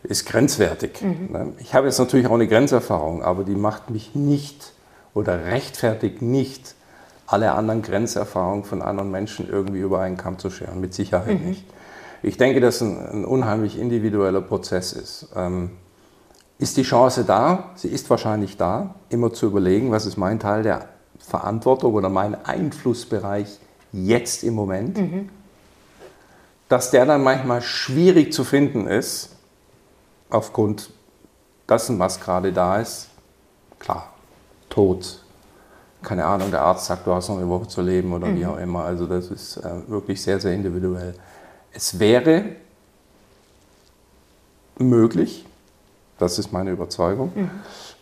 [0.05, 1.03] ist grenzwertig.
[1.03, 1.33] Mhm.
[1.33, 1.53] Ne?
[1.59, 4.73] Ich habe jetzt natürlich auch eine Grenzerfahrung, aber die macht mich nicht
[5.13, 6.75] oder rechtfertigt nicht,
[7.27, 10.81] alle anderen Grenzerfahrungen von anderen Menschen irgendwie über einen Kamm zu scheren.
[10.81, 11.49] Mit Sicherheit mhm.
[11.49, 11.65] nicht.
[12.23, 15.29] Ich denke, dass ein, ein unheimlich individueller Prozess ist.
[15.37, 15.71] Ähm,
[16.59, 20.63] ist die Chance da, sie ist wahrscheinlich da, immer zu überlegen, was ist mein Teil
[20.63, 20.89] der
[21.19, 23.59] Verantwortung oder mein Einflussbereich
[23.93, 24.99] jetzt im Moment.
[24.99, 25.29] Mhm.
[26.69, 29.31] Dass der dann manchmal schwierig zu finden ist,
[30.31, 30.91] aufgrund
[31.69, 33.09] dessen, was gerade da ist.
[33.79, 34.13] Klar,
[34.69, 35.23] Tod,
[36.03, 38.39] keine Ahnung, der Arzt sagt, du hast noch eine Woche zu leben oder mhm.
[38.39, 38.85] wie auch immer.
[38.85, 41.15] Also das ist äh, wirklich sehr, sehr individuell.
[41.73, 42.45] Es wäre
[44.79, 45.45] möglich,
[46.19, 47.33] das ist meine Überzeugung.
[47.35, 47.51] Mhm.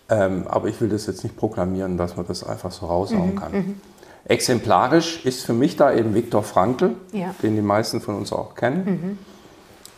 [0.08, 3.36] Ähm, aber ich will das jetzt nicht proklamieren, dass man das einfach so raushauen mhm.
[3.36, 3.52] kann.
[3.52, 3.80] Mhm.
[4.24, 7.34] Exemplarisch ist für mich da eben Viktor Frankl, ja.
[7.42, 9.18] den die meisten von uns auch kennen,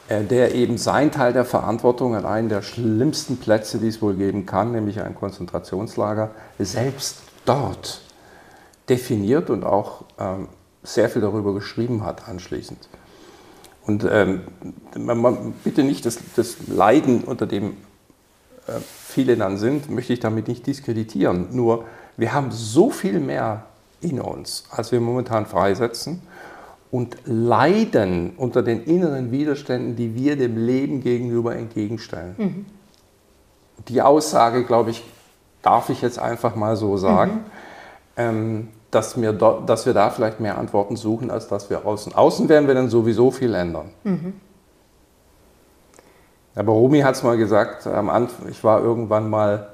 [0.09, 0.15] mhm.
[0.15, 4.15] äh, der eben sein Teil der Verantwortung an einen der schlimmsten Plätze, die es wohl
[4.15, 8.03] geben kann, nämlich ein Konzentrationslager, selbst dort
[8.89, 10.49] definiert und auch ähm,
[10.83, 12.79] sehr viel darüber geschrieben hat anschließend.
[13.87, 14.43] Und ähm,
[14.97, 17.77] man, man, bitte nicht das, das Leiden unter dem
[18.81, 21.49] viele dann sind, möchte ich damit nicht diskreditieren.
[21.53, 21.85] Nur
[22.17, 23.65] wir haben so viel mehr
[24.01, 26.23] in uns, als wir momentan freisetzen
[26.91, 32.35] und leiden unter den inneren Widerständen, die wir dem Leben gegenüber entgegenstellen.
[32.39, 32.67] Mhm.
[33.89, 35.05] Die Aussage, glaube ich,
[35.63, 37.41] darf ich jetzt einfach mal so sagen, mhm.
[38.17, 42.15] ähm, dass, wir do, dass wir da vielleicht mehr Antworten suchen, als dass wir außen.
[42.15, 43.91] Außen werden wir dann sowieso viel ändern.
[44.05, 44.35] Mhm.
[46.59, 49.69] Aber Rumi hat es mal gesagt, am Anfang, ich war irgendwann mal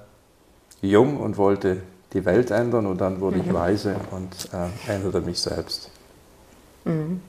[0.82, 1.80] jung und wollte
[2.12, 3.44] die Welt ändern und dann wurde mhm.
[3.46, 5.90] ich weise und äh, änderte mich selbst.
[6.84, 7.22] Mhm.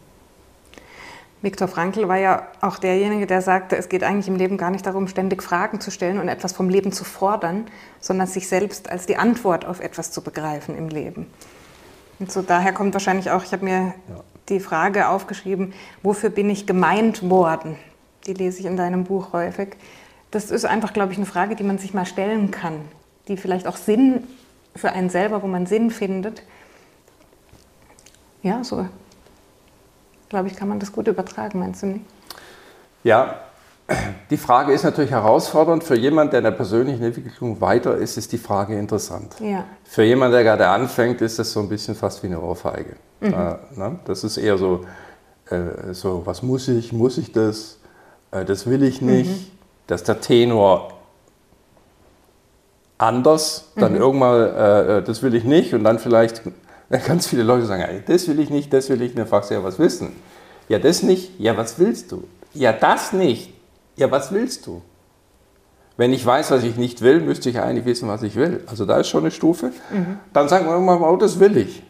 [1.41, 4.85] Viktor Frankl war ja auch derjenige, der sagte, es geht eigentlich im Leben gar nicht
[4.85, 7.67] darum, ständig Fragen zu stellen und etwas vom Leben zu fordern,
[8.01, 11.27] sondern sich selbst als die Antwort auf etwas zu begreifen im Leben.
[12.19, 14.21] Und so daher kommt wahrscheinlich auch, ich habe mir ja.
[14.49, 17.77] die Frage aufgeschrieben, wofür bin ich gemeint worden?
[18.25, 19.75] Die lese ich in deinem Buch häufig.
[20.31, 22.81] Das ist einfach, glaube ich, eine Frage, die man sich mal stellen kann,
[23.27, 24.23] die vielleicht auch Sinn
[24.75, 26.43] für einen selber, wo man Sinn findet.
[28.43, 28.85] Ja, so
[30.35, 32.05] glaube ich, kann man das gut übertragen, meinst du nicht?
[33.05, 33.41] Ja,
[34.29, 35.83] die Frage ist natürlich herausfordernd.
[35.83, 39.35] Für jemanden, der in der persönlichen Entwicklung weiter ist, ist die Frage interessant.
[39.39, 39.63] Ja.
[39.85, 42.95] Für jemanden, der gerade anfängt, ist das so ein bisschen fast wie eine Ohrfeige.
[43.21, 43.29] Mhm.
[43.75, 43.99] Ne?
[44.03, 44.83] Das ist eher so,
[45.49, 47.79] äh, so, was muss ich, muss ich das,
[48.35, 49.29] äh, das will ich nicht.
[49.29, 49.55] Mhm.
[49.87, 50.93] Dass der Tenor
[52.97, 53.99] anders, dann mhm.
[53.99, 56.41] irgendwann, äh, äh, das will ich nicht und dann vielleicht
[57.07, 59.19] ganz viele Leute sagen, das will ich nicht, das will ich nicht.
[59.19, 60.15] Dann fragst du ja, was wissen?
[60.69, 61.39] Ja, das nicht.
[61.39, 62.23] Ja, was willst du?
[62.53, 63.53] Ja, das nicht.
[63.95, 64.81] Ja, was willst du?
[65.97, 68.63] Wenn ich weiß, was ich nicht will, müsste ich eigentlich wissen, was ich will.
[68.67, 69.67] Also da ist schon eine Stufe.
[69.91, 70.19] Mhm.
[70.33, 71.83] Dann sagen wir irgendwann mal, oh, das will ich.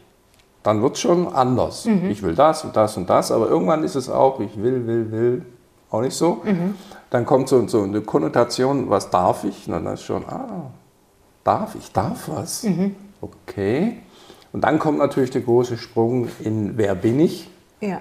[0.62, 1.86] Dann wird es schon anders.
[1.86, 2.10] Mhm.
[2.10, 5.10] Ich will das und das und das, aber irgendwann ist es auch, ich will, will,
[5.10, 5.42] will,
[5.90, 6.42] auch nicht so.
[6.44, 6.74] Mhm.
[7.10, 9.66] Dann kommt so, so, eine Konnotation, was darf ich?
[9.66, 10.70] Und dann ist schon, ah,
[11.44, 12.64] darf ich, darf was?
[12.64, 12.96] Mhm.
[13.20, 13.98] Okay.
[14.52, 17.50] Und dann kommt natürlich der große Sprung in, wer bin ich?
[17.80, 18.00] Ja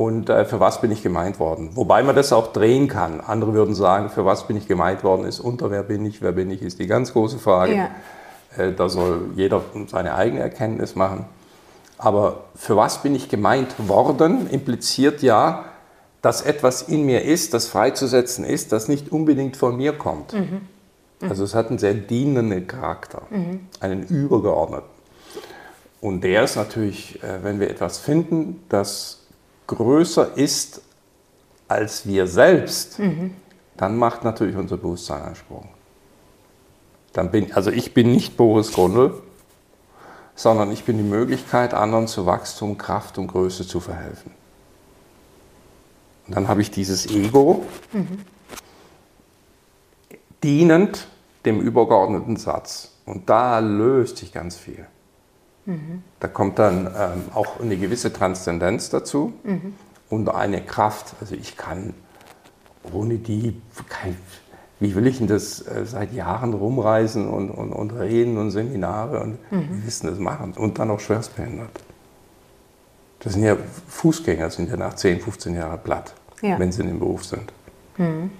[0.00, 1.72] und äh, für was bin ich gemeint worden.
[1.74, 3.20] Wobei man das auch drehen kann.
[3.20, 6.32] Andere würden sagen, für was bin ich gemeint worden, ist unter wer bin ich, wer
[6.32, 7.74] bin ich, ist die ganz große Frage.
[7.76, 7.90] Ja.
[8.56, 11.26] Äh, da soll jeder seine eigene Erkenntnis machen.
[11.98, 15.66] Aber für was bin ich gemeint worden, impliziert ja,
[16.22, 20.32] dass etwas in mir ist, das freizusetzen ist, das nicht unbedingt von mir kommt.
[20.32, 20.60] Mhm.
[21.20, 21.30] Mhm.
[21.30, 23.66] Also es hat einen sehr dienenden Charakter, mhm.
[23.80, 24.88] einen übergeordneten.
[26.00, 29.26] Und der ist natürlich, äh, wenn wir etwas finden, das
[29.66, 30.82] größer ist
[31.68, 33.34] als wir selbst, mhm.
[33.76, 35.68] dann macht natürlich unser Bewusstsein einen Sprung.
[37.12, 39.14] Dann bin, also ich bin nicht Boris Grundl,
[40.34, 44.32] sondern ich bin die Möglichkeit, anderen zu Wachstum, Kraft und Größe zu verhelfen.
[46.30, 48.20] Und dann habe ich dieses Ego, mhm.
[50.44, 51.08] dienend
[51.44, 52.92] dem übergeordneten Satz.
[53.04, 54.86] Und da löst sich ganz viel.
[56.20, 59.74] Da kommt dann ähm, auch eine gewisse Transzendenz dazu mhm.
[60.08, 61.16] und eine Kraft.
[61.20, 61.94] Also ich kann
[62.92, 64.16] ohne die, kein,
[64.78, 69.18] wie will ich denn das äh, seit Jahren rumreisen und, und, und reden und Seminare
[69.18, 69.82] und mhm.
[69.84, 71.80] wissen das machen und dann auch schwerstbehindert.
[73.18, 73.56] Das sind ja
[73.88, 76.58] Fußgänger, sind ja nach 10, 15 Jahren platt, ja.
[76.58, 77.52] wenn sie in dem Beruf sind.
[77.96, 78.30] Mhm.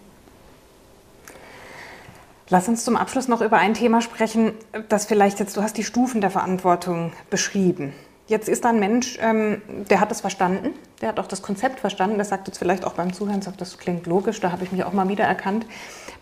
[2.49, 4.53] Lass uns zum Abschluss noch über ein Thema sprechen,
[4.89, 7.93] das vielleicht jetzt, du hast die Stufen der Verantwortung beschrieben.
[8.27, 11.81] Jetzt ist da ein Mensch, ähm, der hat das verstanden, der hat auch das Konzept
[11.81, 14.73] verstanden, der sagt jetzt vielleicht auch beim Zuhören, sagt, das klingt logisch, da habe ich
[14.73, 15.65] mich auch mal wieder erkannt.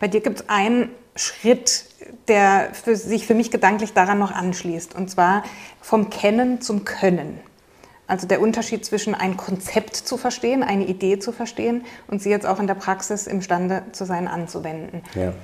[0.00, 1.84] Bei dir gibt es einen Schritt,
[2.28, 5.42] der für sich für mich gedanklich daran noch anschließt, und zwar
[5.80, 7.40] vom Kennen zum Können.
[8.08, 12.46] Also der Unterschied zwischen ein Konzept zu verstehen, eine Idee zu verstehen und sie jetzt
[12.46, 15.02] auch in der Praxis imstande zu sein, anzuwenden.
[15.14, 15.34] Ja.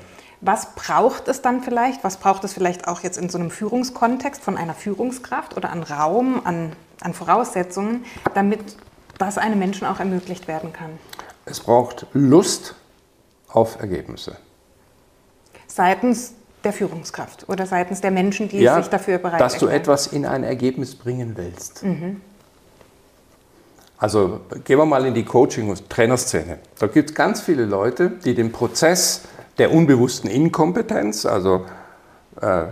[0.40, 2.02] Was braucht es dann vielleicht?
[2.04, 5.82] Was braucht es vielleicht auch jetzt in so einem Führungskontext von einer Führungskraft oder an
[5.82, 8.04] Raum, an, an Voraussetzungen,
[8.34, 8.76] damit
[9.18, 10.98] das einem Menschen auch ermöglicht werden kann?
[11.44, 12.74] Es braucht Lust
[13.48, 14.36] auf Ergebnisse.
[15.66, 16.32] Seitens
[16.64, 19.72] der Führungskraft oder seitens der Menschen, die ja, sich dafür bereit Dass erklären.
[19.72, 21.82] du etwas in ein Ergebnis bringen willst.
[21.82, 22.22] Mhm.
[24.04, 26.58] Also gehen wir mal in die Coaching- und Trainerszene.
[26.78, 29.22] Da gibt es ganz viele Leute, die den Prozess
[29.56, 31.64] der unbewussten Inkompetenz, also
[32.38, 32.64] äh,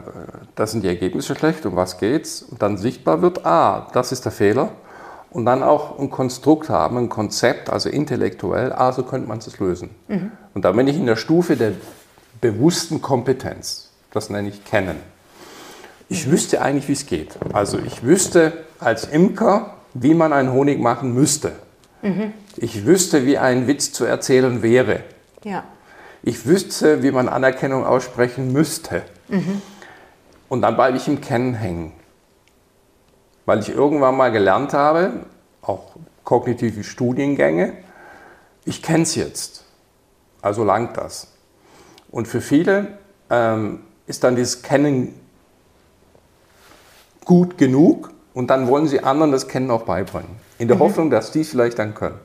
[0.54, 4.26] das sind die Ergebnisse schlecht, um was geht's, und dann sichtbar wird, ah, das ist
[4.26, 4.72] der Fehler,
[5.30, 9.58] und dann auch ein Konstrukt haben, ein Konzept, also intellektuell, ah, so könnte man es
[9.58, 9.88] lösen.
[10.08, 10.32] Mhm.
[10.52, 11.72] Und da bin ich in der Stufe der
[12.42, 14.98] bewussten Kompetenz, das nenne ich Kennen.
[16.10, 17.38] Ich wüsste eigentlich, wie es geht.
[17.54, 21.52] Also ich wüsste als Imker, wie man einen Honig machen müsste.
[22.02, 22.32] Mhm.
[22.56, 25.00] Ich wüsste, wie ein Witz zu erzählen wäre.
[25.44, 25.64] Ja
[26.22, 29.02] ich wüsste, wie man Anerkennung aussprechen müsste.
[29.28, 29.60] Mhm.
[30.48, 31.92] Und dann bleibe ich im Kennen hängen.
[33.44, 35.24] Weil ich irgendwann mal gelernt habe,
[35.62, 37.72] auch kognitive Studiengänge,
[38.64, 39.64] ich kenne es jetzt.
[40.40, 41.32] Also langt das.
[42.10, 42.98] Und für viele
[43.30, 45.18] ähm, ist dann dieses Kennen
[47.24, 50.36] gut genug und dann wollen sie anderen das Kennen auch beibringen.
[50.58, 50.80] In der mhm.
[50.80, 52.18] Hoffnung, dass die es vielleicht dann können.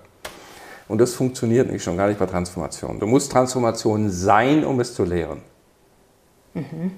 [0.88, 3.00] Und das funktioniert nicht, schon gar nicht bei Transformation.
[3.00, 5.42] Du musst Transformation sein, um es zu lehren.
[6.54, 6.92] Mhm.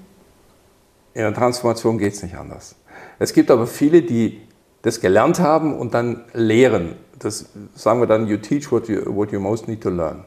[1.12, 2.76] In der Transformation geht es nicht anders.
[3.18, 4.40] Es gibt aber viele, die
[4.82, 6.94] das gelernt haben und dann lehren.
[7.18, 10.24] Das sagen wir dann, you teach what you, what you most need to learn.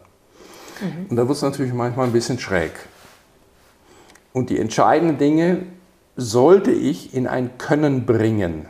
[0.82, 1.08] Mhm.
[1.10, 2.72] Und da wird es natürlich manchmal ein bisschen schräg.
[4.34, 5.64] Und die entscheidenden Dinge
[6.16, 8.68] sollte ich in ein Können bringen.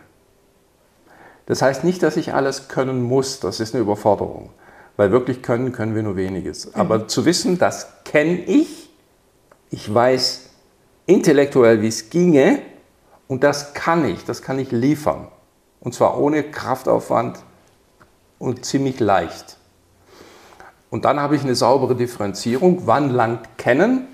[1.45, 4.51] Das heißt nicht, dass ich alles können muss, das ist eine Überforderung.
[4.95, 6.67] Weil wirklich können, können wir nur weniges.
[6.67, 6.71] Mhm.
[6.75, 8.89] Aber zu wissen, das kenne ich,
[9.69, 10.49] ich weiß
[11.05, 12.59] intellektuell, wie es ginge,
[13.27, 15.27] und das kann ich, das kann ich liefern.
[15.79, 17.39] Und zwar ohne Kraftaufwand
[18.37, 19.57] und ziemlich leicht.
[20.89, 24.07] Und dann habe ich eine saubere Differenzierung, wann langt kennen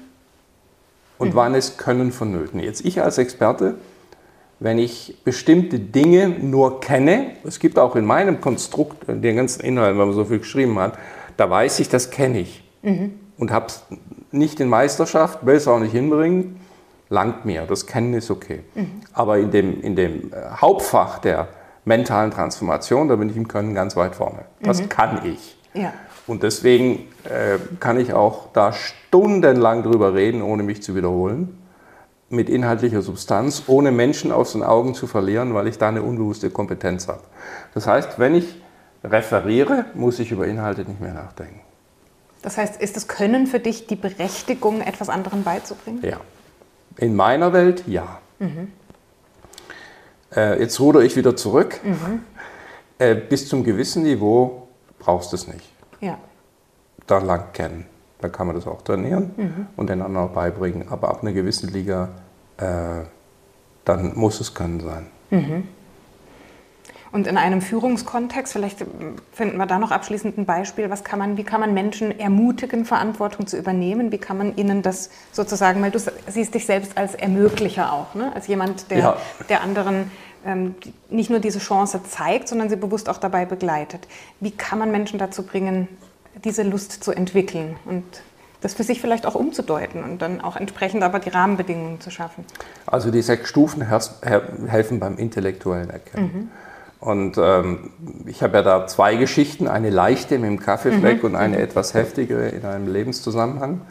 [1.19, 1.35] und mhm.
[1.35, 2.59] wann ist können vonnöten.
[2.59, 3.75] Jetzt ich als Experte,
[4.59, 9.99] wenn ich bestimmte Dinge nur kenne, es gibt auch in meinem Konstrukt, den ganzen Inhalten,
[9.99, 10.97] weil man so viel geschrieben hat,
[11.37, 12.63] da weiß ich, das kenne ich.
[12.81, 13.13] Mhm.
[13.37, 13.83] Und habe es
[14.31, 16.59] nicht in Meisterschaft, will es auch nicht hinbringen,
[17.09, 17.65] langt mir.
[17.67, 18.61] Das Kennen ist okay.
[18.75, 19.01] Mhm.
[19.13, 21.47] Aber in dem, in dem äh, Hauptfach der
[21.85, 24.45] mentalen Transformation, da bin ich im Können ganz weit vorne.
[24.61, 24.89] Das mhm.
[24.89, 25.57] kann ich.
[25.73, 25.93] Ja.
[26.29, 31.57] Und deswegen äh, kann ich auch da stundenlang drüber reden, ohne mich zu wiederholen
[32.29, 36.51] mit inhaltlicher Substanz, ohne Menschen aus den Augen zu verlieren, weil ich da eine unbewusste
[36.51, 37.21] Kompetenz habe.
[37.73, 38.61] Das heißt, wenn ich
[39.03, 41.61] referiere, muss ich über Inhalte nicht mehr nachdenken.
[42.43, 46.01] Das heißt, ist das Können für dich die Berechtigung, etwas anderen beizubringen?
[46.03, 46.17] Ja.
[46.97, 48.19] In meiner Welt ja.
[48.37, 48.71] Mhm.
[50.35, 51.79] Äh, jetzt rudere ich wieder zurück.
[51.83, 52.21] Mhm.
[52.99, 54.67] Äh, bis zum gewissen Niveau
[54.99, 55.67] brauchst du es nicht.
[56.01, 56.17] Ja.
[57.07, 57.85] Da lang kennen.
[58.21, 59.67] Da kann man das auch trainieren mhm.
[59.77, 60.89] und den anderen auch beibringen.
[60.89, 62.09] Aber ab einer gewissen Liga,
[62.57, 63.05] äh,
[63.85, 65.07] dann muss es können sein.
[65.29, 65.67] Mhm.
[67.11, 68.85] Und in einem Führungskontext, vielleicht
[69.31, 72.85] finden wir da noch abschließend ein Beispiel, was kann man, wie kann man Menschen ermutigen,
[72.85, 74.11] Verantwortung zu übernehmen?
[74.11, 78.31] Wie kann man ihnen das sozusagen, weil du siehst dich selbst als Ermöglicher auch, ne?
[78.35, 79.17] als jemand, der, ja.
[79.49, 80.11] der anderen ähm,
[81.09, 84.07] nicht nur diese Chance zeigt, sondern sie bewusst auch dabei begleitet.
[84.39, 85.87] Wie kann man Menschen dazu bringen,
[86.43, 88.03] diese Lust zu entwickeln und
[88.61, 92.43] das für sich vielleicht auch umzudeuten und dann auch entsprechend aber die Rahmenbedingungen zu schaffen.
[92.85, 96.31] Also die sechs Stufen helfen beim intellektuellen Erkennen.
[96.33, 96.51] Mhm.
[96.99, 97.91] Und ähm,
[98.25, 101.29] ich habe ja da zwei Geschichten, eine leichte mit dem Kaffeefleck mhm.
[101.29, 101.63] und eine mhm.
[101.63, 103.81] etwas heftigere in einem Lebenszusammenhang.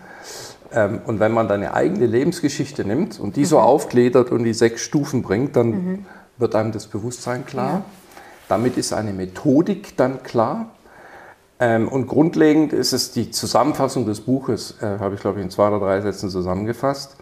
[0.73, 3.47] Ähm, und wenn man deine eigene Lebensgeschichte nimmt und die mhm.
[3.47, 6.07] so aufgliedert und die sechs Stufen bringt, dann mhm.
[6.39, 7.73] Wird einem das Bewusstsein klar.
[7.73, 7.85] Ja.
[8.49, 10.71] Damit ist eine Methodik dann klar.
[11.61, 15.51] Ähm, und grundlegend ist es die Zusammenfassung des Buches, äh, habe ich glaube ich in
[15.51, 17.17] zwei oder drei Sätzen zusammengefasst.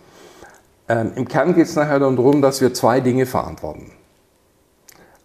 [0.89, 3.93] Ähm, Im Kern geht es nachher darum, dass wir zwei Dinge verantworten.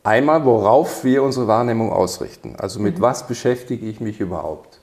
[0.03, 2.55] Einmal, worauf wir unsere Wahrnehmung ausrichten.
[2.57, 3.01] Also mit mhm.
[3.01, 4.79] was beschäftige ich mich überhaupt?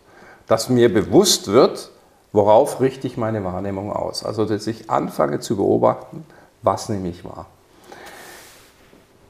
[0.47, 1.91] Dass mir bewusst wird,
[2.33, 4.25] worauf richte ich meine Wahrnehmung aus.
[4.25, 6.25] Also dass ich anfange zu beobachten,
[6.63, 7.47] was nehme ich wahr.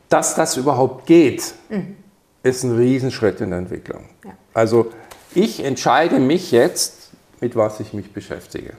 [0.09, 1.97] Dass das überhaupt geht, mhm
[2.43, 4.05] ist ein Riesenschritt in der Entwicklung.
[4.25, 4.31] Ja.
[4.55, 4.91] Also
[5.35, 8.73] ich entscheide mich jetzt, mit was ich mich beschäftige.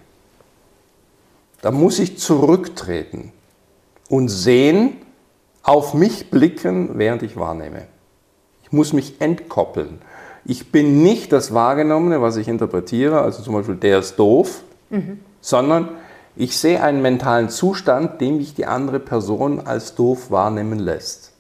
[1.62, 3.32] Da muss ich zurücktreten
[4.10, 4.98] und sehen,
[5.62, 7.88] auf mich blicken, während ich wahrnehme.
[8.64, 10.02] Ich muss mich entkoppeln.
[10.46, 15.20] Ich bin nicht das Wahrgenommene, was ich interpretiere, also zum Beispiel der ist doof, mhm.
[15.42, 15.90] sondern
[16.40, 21.34] ich sehe einen mentalen Zustand, den mich die andere Person als doof wahrnehmen lässt.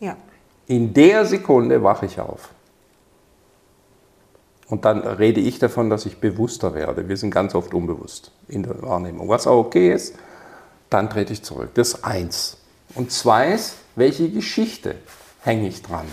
[0.00, 0.18] Ja.
[0.66, 2.50] In der Sekunde wache ich auf.
[4.68, 7.08] Und dann rede ich davon, dass ich bewusster werde.
[7.08, 9.30] Wir sind ganz oft unbewusst in der Wahrnehmung.
[9.30, 10.14] Was auch okay ist,
[10.90, 11.70] dann trete ich zurück.
[11.72, 12.58] Das ist eins.
[12.94, 14.96] Und zwei ist, welche Geschichte
[15.40, 16.04] hänge ich dran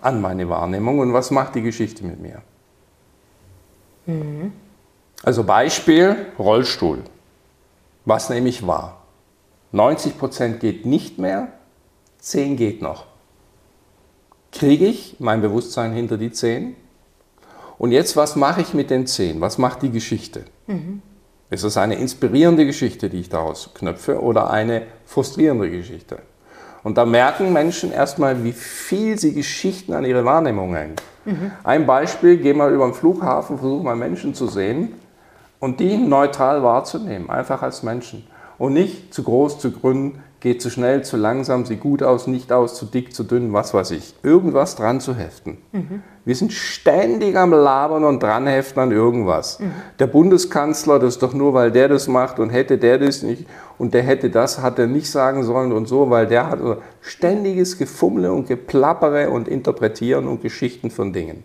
[0.00, 2.40] an meine Wahrnehmung und was macht die Geschichte mit mir?
[4.06, 4.52] Mhm.
[5.22, 7.02] Also Beispiel Rollstuhl.
[8.04, 9.02] Was nehme ich wahr?
[9.72, 11.48] 90% geht nicht mehr,
[12.18, 13.06] 10 geht noch
[14.52, 16.76] kriege ich mein Bewusstsein hinter die zehn.
[17.78, 19.40] Und jetzt, was mache ich mit den zehn?
[19.40, 20.44] Was macht die Geschichte?
[20.66, 21.02] Mhm.
[21.48, 26.18] Ist es eine inspirierende Geschichte, die ich daraus knöpfe, oder eine frustrierende Geschichte?
[26.82, 30.96] Und da merken Menschen erstmal, wie viel sie Geschichten an ihre Wahrnehmung hängen.
[31.24, 31.50] Mhm.
[31.64, 34.94] Ein Beispiel, geh mal über den Flughafen, versuch mal Menschen zu sehen
[35.60, 38.26] und die neutral wahrzunehmen, einfach als Menschen.
[38.58, 42.50] Und nicht zu groß, zu grün, geht zu schnell, zu langsam, sieht gut aus, nicht
[42.50, 44.14] aus, zu dick, zu dünn, was weiß ich.
[44.22, 45.58] Irgendwas dran zu heften.
[45.72, 46.02] Mhm.
[46.24, 49.60] Wir sind ständig am Labern und dranheften an irgendwas.
[49.60, 49.72] Mhm.
[49.98, 53.46] Der Bundeskanzler, das ist doch nur, weil der das macht und hätte der das nicht
[53.78, 56.76] und der hätte das, hat er nicht sagen sollen und so, weil der hat also
[57.00, 61.44] ständiges Gefummle und Geplappere und Interpretieren und Geschichten von Dingen.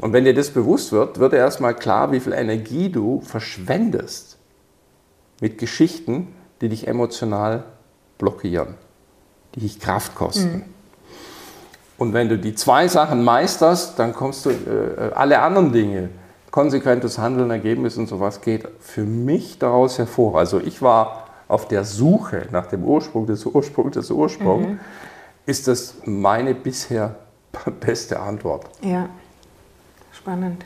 [0.00, 4.38] Und wenn dir das bewusst wird, wird dir erstmal klar, wie viel Energie du verschwendest
[5.40, 6.28] mit Geschichten,
[6.60, 7.64] die dich emotional
[8.18, 8.74] blockieren,
[9.54, 10.52] die dich Kraft kosten.
[10.52, 10.64] Mhm.
[11.98, 16.08] Und wenn du die zwei Sachen meisterst, dann kommst du äh, alle anderen Dinge,
[16.50, 20.38] konsequentes Handeln, Ergebnis und sowas geht für mich daraus hervor.
[20.38, 24.66] Also ich war auf der Suche nach dem Ursprung des Ursprungs des Ursprungs.
[24.66, 24.80] Mhm.
[25.44, 27.16] Ist das meine bisher
[27.80, 28.64] beste Antwort?
[28.82, 29.10] Ja,
[30.12, 30.64] spannend.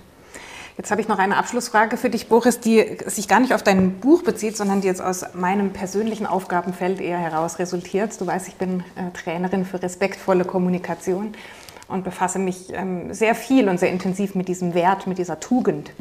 [0.77, 4.01] Jetzt habe ich noch eine Abschlussfrage für dich, Boris, die sich gar nicht auf dein
[4.01, 8.21] Buch bezieht, sondern die jetzt aus meinem persönlichen Aufgabenfeld eher heraus resultiert.
[8.21, 11.35] Du weißt, ich bin äh, Trainerin für respektvolle Kommunikation.
[11.87, 15.93] und befasse mich ähm, sehr viel und sehr intensiv mit diesem Wert, mit dieser Tugend.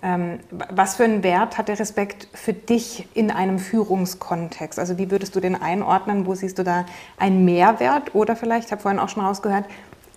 [0.00, 4.78] Ähm, was für einen Wert hat der Respekt für dich in einem Führungskontext?
[4.78, 6.24] Also wie würdest du den einordnen?
[6.24, 6.86] Wo siehst du da
[7.18, 8.14] einen Mehrwert?
[8.14, 9.64] Oder vielleicht, ich habe vorhin auch schon rausgehört,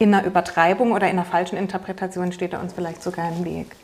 [0.02, 3.76] in einer Übertreibung oder in einer falschen Interpretation steht er uns vielleicht sogar im Weg.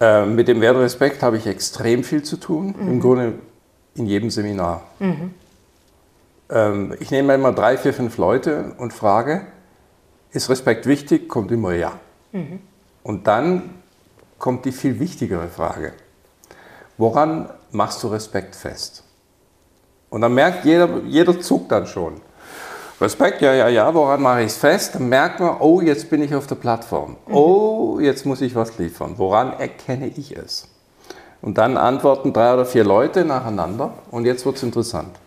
[0.00, 2.88] Äh, mit dem Wert Respekt habe ich extrem viel zu tun, mhm.
[2.88, 3.32] im Grunde
[3.96, 4.82] in jedem Seminar.
[5.00, 5.34] Mhm.
[6.50, 9.46] Ähm, ich nehme immer drei, vier, fünf Leute und frage,
[10.30, 11.28] ist Respekt wichtig?
[11.28, 11.98] Kommt immer ja.
[12.30, 12.60] Mhm.
[13.02, 13.70] Und dann
[14.38, 15.94] kommt die viel wichtigere Frage.
[16.96, 19.02] Woran machst du Respekt fest?
[20.10, 22.20] Und dann merkt jeder, jeder zuckt dann schon.
[23.00, 24.94] Respekt, ja, ja, ja, woran mache ich es fest?
[24.94, 27.16] Dann merkt man, oh, jetzt bin ich auf der Plattform.
[27.26, 27.34] Mhm.
[27.34, 29.14] Oh, jetzt muss ich was liefern.
[29.16, 30.68] Woran erkenne ich es?
[31.42, 35.18] Und dann antworten drei oder vier Leute nacheinander und jetzt wird es interessant.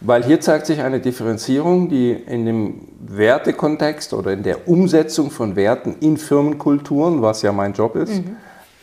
[0.00, 5.56] Weil hier zeigt sich eine Differenzierung, die in dem Wertekontext oder in der Umsetzung von
[5.56, 8.36] Werten in Firmenkulturen, was ja mein Job ist, mhm.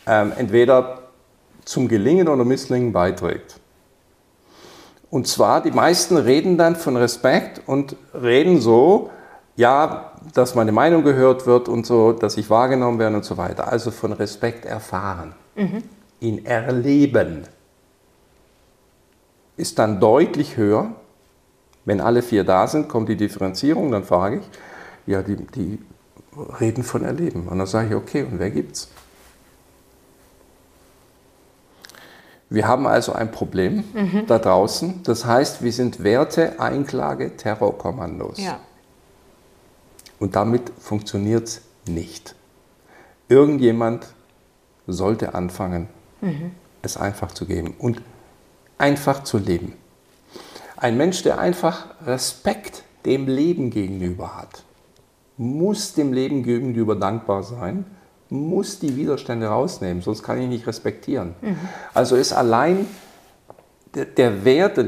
[0.06, 1.00] ähm, entweder
[1.64, 3.56] zum Gelingen oder Misslingen beiträgt.
[5.10, 9.10] Und zwar, die meisten reden dann von Respekt und reden so,
[9.56, 13.68] ja, dass meine Meinung gehört wird und so, dass ich wahrgenommen werde und so weiter.
[13.68, 15.84] Also von Respekt erfahren, mhm.
[16.20, 17.44] ihn erleben,
[19.56, 20.90] ist dann deutlich höher
[21.86, 24.46] wenn alle vier da sind, kommt die Differenzierung, dann frage ich,
[25.06, 25.80] ja, die, die
[26.60, 27.48] reden von Erleben.
[27.48, 28.90] Und dann sage ich, okay, und wer gibt's?
[32.50, 34.26] Wir haben also ein Problem mhm.
[34.28, 35.02] da draußen.
[35.04, 38.38] Das heißt, wir sind Werte, Einklage, Terrorkommandos.
[38.40, 38.60] Ja.
[40.20, 42.36] Und damit funktioniert es nicht.
[43.28, 44.08] Irgendjemand
[44.88, 45.90] sollte anfangen,
[46.22, 46.52] mhm.
[46.82, 48.02] es einfach zu geben und
[48.78, 49.74] einfach zu leben.
[50.78, 54.64] Ein Mensch, der einfach Respekt dem Leben gegenüber hat,
[55.38, 57.86] muss dem Leben gegenüber dankbar sein,
[58.30, 61.36] muss die Widerstände rausnehmen, sonst kann ich nicht respektieren.
[61.42, 61.58] Mhm.
[61.94, 62.88] Also ist allein
[63.94, 64.84] der, der Wert,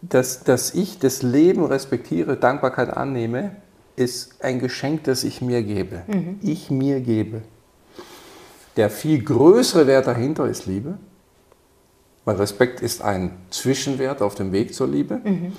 [0.00, 3.56] dass, dass ich das Leben respektiere, Dankbarkeit annehme,
[3.94, 6.02] ist ein Geschenk, das ich mir gebe.
[6.06, 6.38] Mhm.
[6.42, 7.42] Ich mir gebe.
[8.76, 10.98] Der viel größere Wert dahinter ist Liebe.
[12.24, 15.20] Weil Respekt ist ein Zwischenwert auf dem Weg zur Liebe.
[15.22, 15.52] Mhm.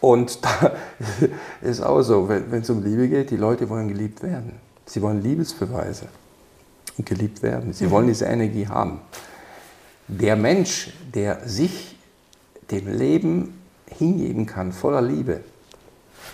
[0.00, 0.72] Und da
[1.62, 4.52] ist auch so, wenn es um Liebe geht, die Leute wollen geliebt werden.
[4.86, 6.06] Sie wollen Liebesbeweise
[6.98, 7.72] und geliebt werden.
[7.72, 7.90] Sie mhm.
[7.90, 9.00] wollen diese Energie haben.
[10.08, 11.96] Der Mensch, der sich
[12.70, 15.40] dem Leben hingeben kann, voller Liebe,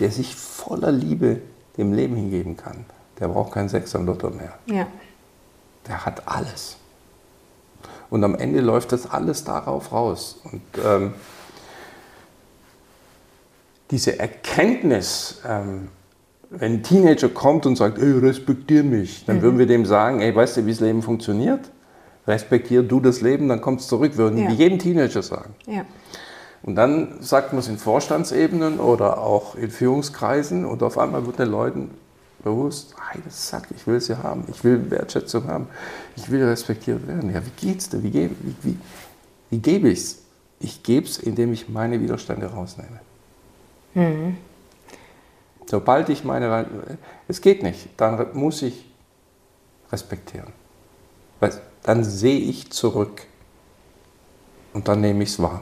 [0.01, 1.41] der sich voller Liebe
[1.77, 2.85] dem Leben hingeben kann,
[3.19, 4.59] der braucht keinen Sechser und Lotto mehr.
[4.67, 4.87] Ja.
[5.87, 6.77] Der hat alles.
[8.11, 10.41] Und am Ende läuft das alles darauf raus.
[10.45, 11.15] Und ähm,
[13.91, 15.89] diese Erkenntnis, ähm,
[16.51, 19.43] wenn ein Teenager kommt und sagt, ey, respektier mich, dann mhm.
[19.43, 21.71] würden wir dem sagen, ey, weißt du, wie das Leben funktioniert?
[22.27, 24.49] Respektier du das Leben, dann kommt es zurück, würden ja.
[24.49, 25.55] wir jedem Teenager sagen.
[25.67, 25.85] Ja.
[26.63, 31.39] Und dann sagt man es in Vorstandsebenen oder auch in Führungskreisen und auf einmal wird
[31.39, 31.91] den Leuten
[32.43, 35.67] bewusst, hey, das sagt, ich will es ja haben, ich will Wertschätzung haben,
[36.17, 37.33] ich will respektiert werden.
[37.35, 38.03] Ja, wie geht's denn?
[38.03, 38.77] Wie, gebe, wie, wie,
[39.51, 40.23] wie gebe ich es?
[40.61, 43.01] Ich gebe es, indem ich meine Widerstände rausnehme.
[43.95, 44.37] Mhm.
[45.67, 46.67] Sobald ich meine,
[47.29, 48.91] es geht nicht, dann muss ich
[49.91, 50.53] respektieren.
[51.83, 53.23] Dann sehe ich zurück
[54.73, 55.61] und dann nehme ich es wahr.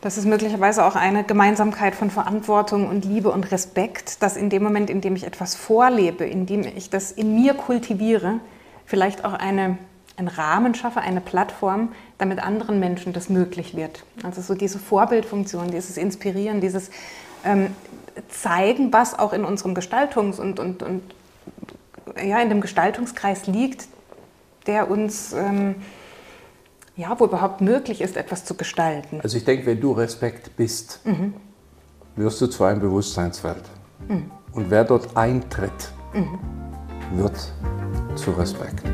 [0.00, 4.62] Das ist möglicherweise auch eine Gemeinsamkeit von Verantwortung und Liebe und Respekt, dass in dem
[4.62, 8.40] Moment, in dem ich etwas vorlebe, in dem ich das in mir kultiviere,
[8.84, 9.78] vielleicht auch eine,
[10.18, 14.04] einen Rahmen schaffe, eine Plattform, damit anderen Menschen das möglich wird.
[14.22, 16.90] Also so diese Vorbildfunktion, dieses Inspirieren, dieses
[17.42, 17.68] ähm,
[18.28, 21.02] Zeigen, was auch in unserem Gestaltungs- und, und, und
[22.22, 23.88] ja, in dem Gestaltungskreis liegt,
[24.66, 25.32] der uns...
[25.32, 25.76] Ähm,
[26.96, 29.20] ja, wo überhaupt möglich ist, etwas zu gestalten.
[29.22, 31.34] Also ich denke, wenn du Respekt bist, mhm.
[32.16, 33.64] wirst du zu einem Bewusstseinsfeld.
[34.08, 34.30] Mhm.
[34.52, 36.38] Und wer dort eintritt, mhm.
[37.18, 37.36] wird
[38.14, 38.84] zu Respekt.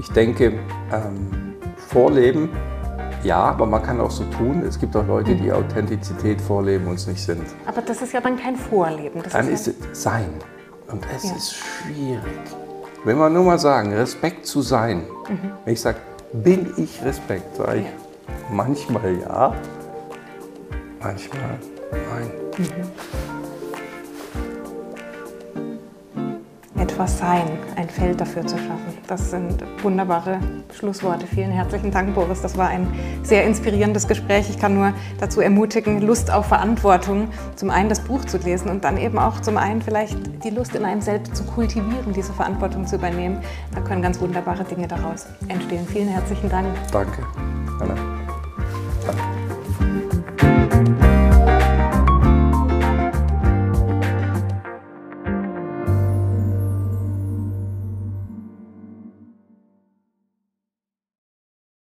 [0.00, 0.58] Ich denke,
[0.90, 2.48] ähm, Vorleben,
[3.26, 4.62] ja, aber man kann auch so tun.
[4.66, 7.44] Es gibt auch Leute, die Authentizität vorleben und es nicht sind.
[7.66, 9.22] Aber das ist ja dann kein Vorleben.
[9.22, 10.30] Das dann ist, ist es Sein.
[10.88, 11.36] Und es ja.
[11.36, 12.22] ist schwierig.
[13.04, 14.98] Wenn wir nur mal sagen, Respekt zu sein,
[15.28, 15.52] mhm.
[15.64, 15.98] wenn ich sage,
[16.32, 17.90] bin ich Respekt, sage ich ja.
[18.50, 19.54] manchmal ja,
[21.00, 21.58] manchmal
[21.90, 22.30] nein.
[22.58, 23.35] Mhm.
[26.78, 28.98] Etwas sein, ein Feld dafür zu schaffen.
[29.06, 30.38] Das sind wunderbare
[30.74, 31.26] Schlussworte.
[31.26, 32.42] Vielen herzlichen Dank, Boris.
[32.42, 32.86] Das war ein
[33.22, 34.50] sehr inspirierendes Gespräch.
[34.50, 38.84] Ich kann nur dazu ermutigen, Lust auf Verantwortung, zum einen das Buch zu lesen und
[38.84, 42.86] dann eben auch zum einen vielleicht die Lust in einem selbst zu kultivieren, diese Verantwortung
[42.86, 43.40] zu übernehmen.
[43.74, 45.86] Da können ganz wunderbare Dinge daraus entstehen.
[45.86, 46.66] Vielen herzlichen Dank.
[46.92, 47.22] Danke.
[47.80, 48.25] Anna.